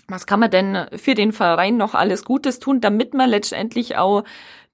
was 0.07 0.25
kann 0.25 0.39
man 0.39 0.51
denn 0.51 0.87
für 0.95 1.13
den 1.13 1.31
Verein 1.31 1.77
noch 1.77 1.93
alles 1.93 2.25
Gutes 2.25 2.59
tun, 2.59 2.81
damit 2.81 3.13
man 3.13 3.29
letztendlich 3.29 3.97
auch 3.97 4.23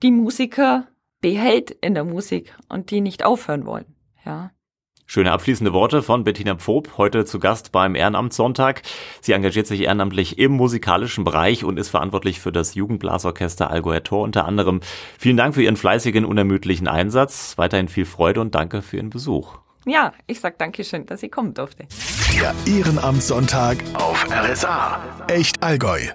die 0.01 0.11
Musiker 0.11 0.87
behält 1.21 1.71
in 1.71 1.95
der 1.95 2.03
Musik 2.03 2.55
und 2.69 2.91
die 2.91 3.01
nicht 3.01 3.25
aufhören 3.25 3.65
wollen. 3.65 3.95
Ja. 4.25 4.51
Schöne 5.13 5.31
abschließende 5.31 5.73
Worte 5.73 6.01
von 6.01 6.23
Bettina 6.23 6.55
Pfob, 6.55 6.97
heute 6.97 7.23
zu 7.23 7.37
Gast 7.37 7.71
beim 7.71 7.93
Ehrenamtssonntag. 7.93 8.81
Sie 9.21 9.33
engagiert 9.33 9.67
sich 9.67 9.81
ehrenamtlich 9.81 10.39
im 10.39 10.53
musikalischen 10.53 11.23
Bereich 11.23 11.63
und 11.63 11.77
ist 11.77 11.89
verantwortlich 11.89 12.39
für 12.39 12.51
das 12.51 12.73
Jugendblasorchester 12.73 13.69
Allgäuer 13.69 14.01
Tor 14.01 14.23
unter 14.23 14.45
anderem. 14.45 14.79
Vielen 15.19 15.37
Dank 15.37 15.53
für 15.53 15.61
Ihren 15.61 15.77
fleißigen, 15.77 16.25
unermüdlichen 16.25 16.87
Einsatz. 16.87 17.59
Weiterhin 17.59 17.89
viel 17.89 18.05
Freude 18.05 18.41
und 18.41 18.55
danke 18.55 18.81
für 18.81 18.97
Ihren 18.97 19.11
Besuch. 19.11 19.59
Ja, 19.85 20.13
ich 20.25 20.39
sag 20.39 20.57
Dankeschön, 20.57 21.05
dass 21.05 21.21
ich 21.21 21.31
kommen 21.31 21.53
durfte. 21.53 21.85
Der 22.33 22.55
Ehrenamtssonntag 22.65 23.83
auf 23.93 24.25
RSA. 24.31 25.27
Echt 25.27 25.61
Allgäu. 25.61 26.07